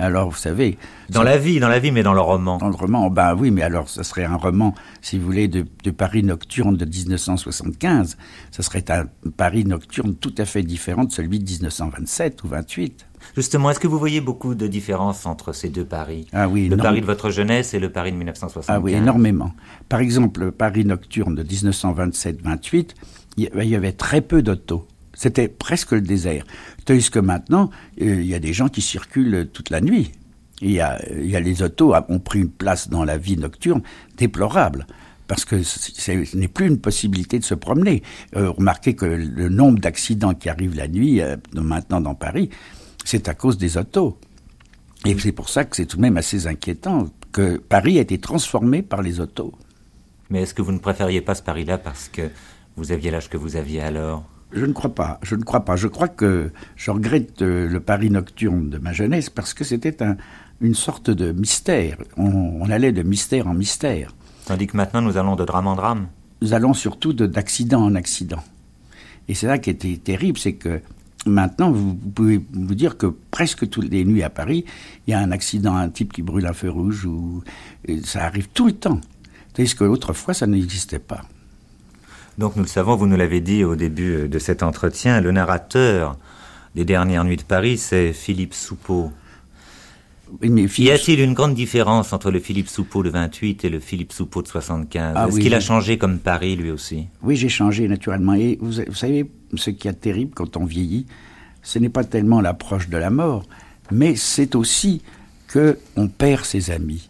Alors, 0.00 0.30
vous 0.30 0.36
savez, 0.36 0.78
Dans 1.10 1.24
la 1.24 1.38
vie, 1.38 1.58
dans 1.58 1.68
la 1.68 1.80
vie, 1.80 1.90
mais 1.90 2.02
dans 2.04 2.14
le 2.14 2.20
roman. 2.20 2.58
dans 2.58 2.68
le 2.68 2.74
roman, 2.76 3.10
ben 3.10 3.34
oui, 3.34 3.50
mais 3.50 3.62
alors, 3.62 3.88
ça 3.88 4.04
serait 4.04 4.24
un 4.24 4.36
roman, 4.36 4.74
si 5.02 5.18
vous 5.18 5.24
voulez, 5.26 5.48
de, 5.48 5.66
de 5.82 5.90
Paris 5.90 6.22
nocturne 6.22 6.76
de 6.76 6.84
1975. 6.84 8.16
Ça 8.52 8.62
serait 8.62 8.84
un 8.90 9.06
Paris 9.36 9.64
nocturne 9.64 10.14
tout 10.14 10.34
à 10.38 10.44
fait 10.44 10.62
différent 10.62 11.04
de 11.04 11.12
celui 11.12 11.38
de 11.40 11.44
1927 11.50 12.44
ou 12.44 12.48
28. 12.48 13.06
Justement, 13.36 13.70
est-ce 13.70 13.80
que 13.80 13.88
vous 13.88 13.98
voyez 13.98 14.20
beaucoup 14.20 14.54
de 14.54 14.68
différences 14.68 15.26
entre 15.26 15.52
ces 15.52 15.68
deux 15.68 15.84
Paris? 15.84 16.28
Ah 16.32 16.48
oui, 16.48 16.68
Le 16.68 16.76
non. 16.76 16.82
Paris 16.84 17.00
de 17.00 17.06
votre 17.06 17.30
jeunesse 17.30 17.74
et 17.74 17.80
le 17.80 17.90
Paris 17.90 18.12
de 18.12 18.16
1975 18.16 18.72
Ah 18.76 18.80
oui, 18.80 18.92
énormément. 18.94 19.52
Par 19.88 19.98
exemple, 20.00 20.40
le 20.40 20.52
Paris 20.52 20.84
nocturne 20.84 21.34
de 21.34 21.42
1927-28, 21.42 22.90
il 23.36 23.44
y- 23.44 23.50
il 23.62 23.68
y 23.68 23.74
avait 23.76 23.92
très 23.92 24.20
peu 24.20 24.42
d'autos. 24.42 24.86
C'était 25.14 25.48
presque 25.48 25.90
le 25.92 26.00
désert. 26.00 26.44
Tandis 26.88 27.10
que 27.10 27.18
maintenant, 27.18 27.68
euh, 28.00 28.22
il 28.22 28.26
y 28.26 28.34
a 28.34 28.38
des 28.38 28.54
gens 28.54 28.68
qui 28.70 28.80
circulent 28.80 29.50
toute 29.52 29.68
la 29.68 29.82
nuit. 29.82 30.10
Il 30.62 30.70
y 30.70 30.80
a, 30.80 30.98
les 31.38 31.62
autos 31.62 31.92
a- 31.92 32.06
ont 32.08 32.18
pris 32.18 32.38
une 32.38 32.48
place 32.48 32.88
dans 32.88 33.04
la 33.04 33.18
vie 33.18 33.36
nocturne 33.36 33.82
déplorable. 34.16 34.86
Parce 35.26 35.44
que 35.44 35.62
ce 35.62 36.36
n'est 36.38 36.48
plus 36.48 36.66
une 36.66 36.78
possibilité 36.78 37.38
de 37.38 37.44
se 37.44 37.52
promener. 37.54 38.02
Euh, 38.36 38.48
remarquez 38.52 38.94
que 38.96 39.04
le 39.04 39.50
nombre 39.50 39.80
d'accidents 39.80 40.32
qui 40.32 40.48
arrivent 40.48 40.76
la 40.76 40.88
nuit, 40.88 41.20
euh, 41.20 41.36
maintenant 41.52 42.00
dans 42.00 42.14
Paris, 42.14 42.48
c'est 43.04 43.28
à 43.28 43.34
cause 43.34 43.58
des 43.58 43.76
autos. 43.76 44.18
Et 45.04 45.14
c'est 45.18 45.32
pour 45.32 45.50
ça 45.50 45.66
que 45.66 45.76
c'est 45.76 45.84
tout 45.84 45.98
de 45.98 46.02
même 46.02 46.16
assez 46.16 46.46
inquiétant 46.46 47.10
que 47.32 47.58
Paris 47.58 47.98
a 47.98 48.00
été 48.00 48.16
transformé 48.16 48.80
par 48.80 49.02
les 49.02 49.20
autos. 49.20 49.52
Mais 50.30 50.40
est-ce 50.40 50.54
que 50.54 50.62
vous 50.62 50.72
ne 50.72 50.78
préfériez 50.78 51.20
pas 51.20 51.34
ce 51.34 51.42
Paris-là 51.42 51.76
parce 51.76 52.08
que 52.08 52.30
vous 52.76 52.92
aviez 52.92 53.10
l'âge 53.10 53.28
que 53.28 53.36
vous 53.36 53.56
aviez 53.56 53.82
alors? 53.82 54.24
Je 54.52 54.64
ne 54.64 54.72
crois 54.72 54.94
pas, 54.94 55.18
je 55.22 55.34
ne 55.36 55.42
crois 55.42 55.64
pas. 55.64 55.76
Je 55.76 55.88
crois 55.88 56.08
que 56.08 56.50
je 56.76 56.90
regrette 56.90 57.42
euh, 57.42 57.68
le 57.68 57.80
Paris 57.80 58.10
nocturne 58.10 58.70
de 58.70 58.78
ma 58.78 58.92
jeunesse 58.92 59.28
parce 59.28 59.52
que 59.54 59.62
c'était 59.64 60.02
un- 60.02 60.16
une 60.60 60.74
sorte 60.74 61.10
de 61.10 61.32
mystère. 61.32 61.98
On, 62.16 62.24
on 62.62 62.70
allait 62.70 62.92
de 62.92 63.02
mystère 63.02 63.46
en 63.46 63.54
mystère. 63.54 64.14
Tandis 64.46 64.66
que 64.66 64.76
maintenant, 64.76 65.02
nous 65.02 65.18
allons 65.18 65.36
de 65.36 65.44
drame 65.44 65.66
en 65.66 65.76
drame. 65.76 66.08
Nous 66.40 66.54
allons 66.54 66.72
surtout 66.72 67.12
de- 67.12 67.26
d'accident 67.26 67.82
en 67.82 67.94
accident. 67.94 68.42
Et 69.28 69.34
c'est 69.34 69.46
ça 69.46 69.58
qui 69.58 69.68
était 69.68 69.96
terrible, 69.98 70.38
c'est 70.38 70.54
que 70.54 70.80
maintenant, 71.26 71.70
vous, 71.70 71.94
pouvez 71.94 72.40
vous 72.52 72.74
dire 72.74 72.96
que 72.96 73.06
presque 73.30 73.68
toutes 73.68 73.90
les 73.90 74.06
nuits 74.06 74.22
à 74.22 74.30
Paris, 74.30 74.64
il 75.06 75.10
y 75.10 75.14
a 75.14 75.18
un 75.20 75.30
accident, 75.30 75.76
un 75.76 75.90
type 75.90 76.12
qui 76.14 76.22
brûle 76.22 76.46
un 76.46 76.54
feu 76.54 76.70
rouge, 76.70 77.04
ou 77.04 77.42
ça 78.04 78.24
arrive 78.24 78.48
tout 78.54 78.66
le 78.66 78.72
temps. 78.72 79.00
Tandis 79.52 79.74
qu'autrefois, 79.74 80.32
ça 80.32 80.46
n'existait 80.46 80.98
pas. 80.98 81.20
Donc 82.38 82.54
nous 82.54 82.62
le 82.62 82.68
savons, 82.68 82.94
vous 82.94 83.08
nous 83.08 83.16
l'avez 83.16 83.40
dit 83.40 83.64
au 83.64 83.74
début 83.74 84.14
euh, 84.14 84.28
de 84.28 84.38
cet 84.38 84.62
entretien, 84.62 85.20
le 85.20 85.32
narrateur 85.32 86.16
des 86.76 86.84
dernières 86.84 87.24
nuits 87.24 87.36
de 87.36 87.42
Paris, 87.42 87.76
c'est 87.78 88.12
Philippe 88.12 88.54
Soupeau. 88.54 89.10
Y 90.42 90.90
a-t-il 90.90 91.20
une 91.20 91.32
grande 91.34 91.54
différence 91.54 92.12
entre 92.12 92.30
le 92.30 92.38
Philippe 92.38 92.68
Soupeau 92.68 93.02
de 93.02 93.10
28 93.10 93.64
et 93.64 93.70
le 93.70 93.80
Philippe 93.80 94.12
Soupeau 94.12 94.42
de 94.42 94.46
75 94.46 95.14
Ah 95.16 95.26
Est-ce 95.26 95.36
oui, 95.36 95.42
qu'il 95.42 95.54
a 95.54 95.60
changé 95.60 95.98
comme 95.98 96.18
Paris 96.18 96.54
lui 96.54 96.70
aussi? 96.70 97.06
Oui, 97.22 97.34
j'ai 97.34 97.48
changé 97.48 97.88
naturellement. 97.88 98.34
Et 98.34 98.58
vous, 98.60 98.82
vous 98.86 98.94
savez, 98.94 99.28
ce 99.56 99.70
qui 99.70 99.88
est 99.88 99.94
terrible 99.94 100.32
quand 100.34 100.56
on 100.56 100.64
vieillit, 100.64 101.06
ce 101.62 101.78
n'est 101.78 101.88
pas 101.88 102.04
tellement 102.04 102.40
l'approche 102.40 102.88
de 102.88 102.98
la 102.98 103.10
mort, 103.10 103.46
mais 103.90 104.14
c'est 104.16 104.54
aussi 104.54 105.02
que 105.48 105.78
on 105.96 106.08
perd 106.08 106.44
ses 106.44 106.70
amis 106.70 107.08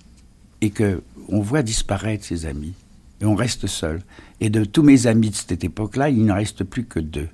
et 0.60 0.70
que 0.70 1.02
on 1.28 1.40
voit 1.40 1.62
disparaître 1.62 2.24
ses 2.24 2.46
amis 2.46 2.72
et 3.20 3.24
on 3.24 3.34
reste 3.34 3.66
seul. 3.66 4.02
Et 4.40 4.50
de 4.50 4.64
tous 4.64 4.82
mes 4.82 5.06
amis 5.06 5.30
de 5.30 5.34
cette 5.34 5.64
époque-là, 5.64 6.10
il 6.10 6.24
ne 6.24 6.32
reste 6.32 6.64
plus 6.64 6.84
que 6.84 7.00
deux 7.00 7.28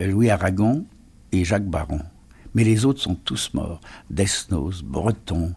Louis 0.00 0.30
Aragon 0.30 0.86
et 1.32 1.44
Jacques 1.44 1.68
Baron. 1.68 2.00
Mais 2.54 2.64
les 2.64 2.84
autres 2.84 3.00
sont 3.00 3.14
tous 3.14 3.52
morts. 3.54 3.80
Desnos, 4.08 4.82
Breton, 4.82 5.54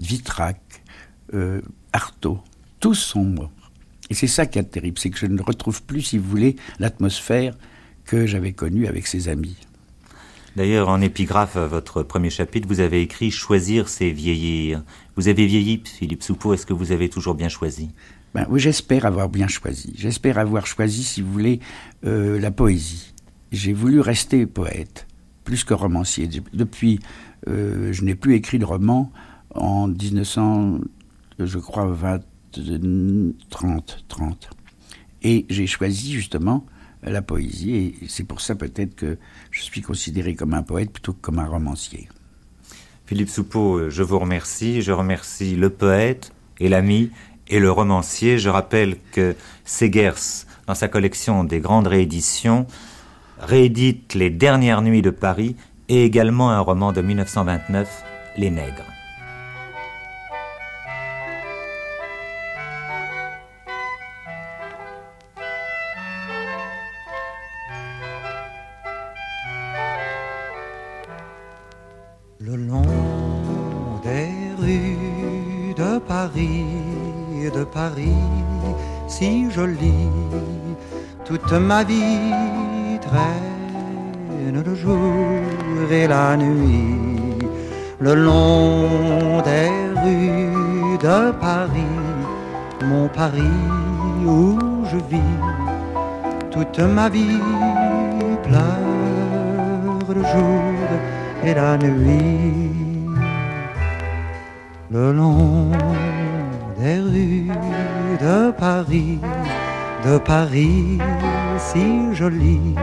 Vitrac, 0.00 0.60
euh, 1.32 1.62
Artaud, 1.92 2.40
tous 2.80 2.94
sont 2.94 3.24
morts. 3.24 3.50
Et 4.10 4.14
c'est 4.14 4.26
ça 4.26 4.44
qui 4.44 4.58
est 4.58 4.64
terrible, 4.64 4.98
c'est 4.98 5.10
que 5.10 5.18
je 5.18 5.26
ne 5.26 5.40
retrouve 5.40 5.82
plus, 5.82 6.02
si 6.02 6.18
vous 6.18 6.28
voulez, 6.28 6.56
l'atmosphère 6.78 7.56
que 8.04 8.26
j'avais 8.26 8.52
connue 8.52 8.86
avec 8.86 9.06
ses 9.06 9.28
amis. 9.28 9.56
D'ailleurs, 10.56 10.88
en 10.88 11.00
épigraphe 11.00 11.56
à 11.56 11.66
votre 11.66 12.04
premier 12.04 12.30
chapitre, 12.30 12.68
vous 12.68 12.78
avez 12.78 13.02
écrit 13.02 13.32
Choisir, 13.32 13.88
c'est 13.88 14.10
vieillir. 14.10 14.84
Vous 15.16 15.26
avez 15.26 15.46
vieilli, 15.46 15.82
Philippe 15.84 16.22
Soupeau, 16.22 16.54
est-ce 16.54 16.64
que 16.64 16.72
vous 16.72 16.92
avez 16.92 17.08
toujours 17.08 17.34
bien 17.34 17.48
choisi? 17.48 17.90
Ben, 18.34 18.46
oui, 18.48 18.60
j'espère 18.60 19.04
avoir 19.04 19.28
bien 19.28 19.48
choisi. 19.48 19.92
J'espère 19.96 20.38
avoir 20.38 20.66
choisi, 20.66 21.02
si 21.02 21.22
vous 21.22 21.32
voulez, 21.32 21.60
euh, 22.04 22.38
la 22.38 22.52
poésie. 22.52 23.14
J'ai 23.50 23.72
voulu 23.72 23.98
rester 23.98 24.46
poète, 24.46 25.08
plus 25.42 25.64
que 25.64 25.74
romancier. 25.74 26.28
Depuis, 26.52 27.00
euh, 27.48 27.92
je 27.92 28.04
n'ai 28.04 28.14
plus 28.14 28.34
écrit 28.34 28.60
de 28.60 28.64
roman 28.64 29.10
en 29.54 29.88
1900, 29.88 30.78
je 31.40 31.58
crois, 31.58 31.86
20, 31.86 32.20
30, 33.50 34.04
30. 34.06 34.50
Et 35.22 35.46
j'ai 35.48 35.66
choisi 35.66 36.12
justement 36.12 36.64
la 37.10 37.22
poésie, 37.22 37.76
et 37.76 37.94
c'est 38.08 38.24
pour 38.24 38.40
ça 38.40 38.54
peut-être 38.54 38.94
que 38.94 39.18
je 39.50 39.62
suis 39.62 39.82
considéré 39.82 40.34
comme 40.34 40.54
un 40.54 40.62
poète 40.62 40.90
plutôt 40.90 41.12
que 41.12 41.20
comme 41.20 41.38
un 41.38 41.46
romancier. 41.46 42.08
Philippe 43.06 43.28
Soupeau, 43.28 43.90
je 43.90 44.02
vous 44.02 44.18
remercie. 44.18 44.80
Je 44.80 44.92
remercie 44.92 45.56
le 45.56 45.68
poète 45.68 46.32
et 46.58 46.68
l'ami 46.68 47.10
et 47.48 47.58
le 47.58 47.70
romancier. 47.70 48.38
Je 48.38 48.48
rappelle 48.48 48.96
que 49.12 49.36
Segers, 49.64 50.46
dans 50.66 50.74
sa 50.74 50.88
collection 50.88 51.44
des 51.44 51.60
grandes 51.60 51.86
rééditions, 51.86 52.66
réédite 53.38 54.14
Les 54.14 54.30
Dernières 54.30 54.80
Nuits 54.80 55.02
de 55.02 55.10
Paris 55.10 55.56
et 55.88 56.04
également 56.04 56.50
un 56.50 56.60
roman 56.60 56.92
de 56.92 57.02
1929, 57.02 58.04
Les 58.38 58.50
Nègres. 58.50 58.93
Si 79.06 79.50
jolie, 79.50 80.08
toute 81.24 81.52
ma 81.52 81.84
vie 81.84 82.98
traîne 83.00 84.62
le 84.64 84.74
jour 84.74 85.90
et 85.90 86.06
la 86.06 86.36
nuit. 86.36 87.38
Le 88.00 88.14
long 88.14 89.42
des 89.44 89.70
rues 90.02 90.98
de 90.98 91.30
Paris, 91.32 91.98
mon 92.82 93.08
Paris 93.08 93.60
où 94.26 94.58
je 94.90 94.96
vis, 95.10 95.40
toute 96.50 96.80
ma 96.80 97.08
vie 97.10 97.40
pleure 98.44 100.08
le 100.08 100.22
jour 100.22 100.62
et 101.44 101.54
la 101.54 101.76
nuit. 101.76 102.70
Le 104.90 105.12
long 105.12 105.70
des 106.84 107.00
rues 107.00 107.48
de 108.20 108.50
Paris, 108.50 109.18
de 110.06 110.18
Paris 110.18 110.98
si 111.66 111.86
jolie, 112.12 112.74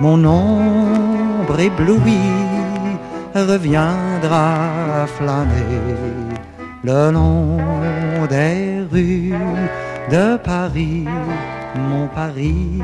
mon 0.00 0.22
ombre 0.24 1.58
éblouie 1.58 2.36
reviendra 3.34 5.06
flâner 5.16 5.78
le 6.84 7.10
long 7.16 7.56
des 8.28 8.84
rues 8.92 9.34
de 10.14 10.36
Paris, 10.36 11.06
mon 11.90 12.06
Paris 12.08 12.82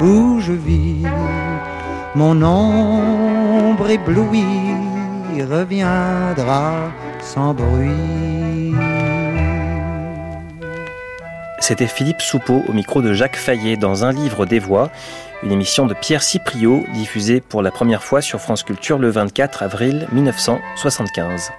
où 0.00 0.40
je 0.40 0.52
vis. 0.52 1.06
Mon 2.14 2.36
ombre 2.42 3.90
éblouie 3.90 5.42
reviendra 5.54 6.64
sans 7.20 7.52
bruit. 7.52 8.33
C'était 11.66 11.86
Philippe 11.86 12.20
Soupeau 12.20 12.62
au 12.68 12.74
micro 12.74 13.00
de 13.00 13.14
Jacques 13.14 13.36
Fayet 13.38 13.78
dans 13.78 14.04
Un 14.04 14.12
livre 14.12 14.44
des 14.44 14.58
voix, 14.58 14.90
une 15.42 15.50
émission 15.50 15.86
de 15.86 15.94
Pierre 15.94 16.22
Cipriot 16.22 16.84
diffusée 16.92 17.40
pour 17.40 17.62
la 17.62 17.70
première 17.70 18.04
fois 18.04 18.20
sur 18.20 18.38
France 18.38 18.62
Culture 18.62 18.98
le 18.98 19.08
24 19.08 19.62
avril 19.62 20.06
1975. 20.12 21.52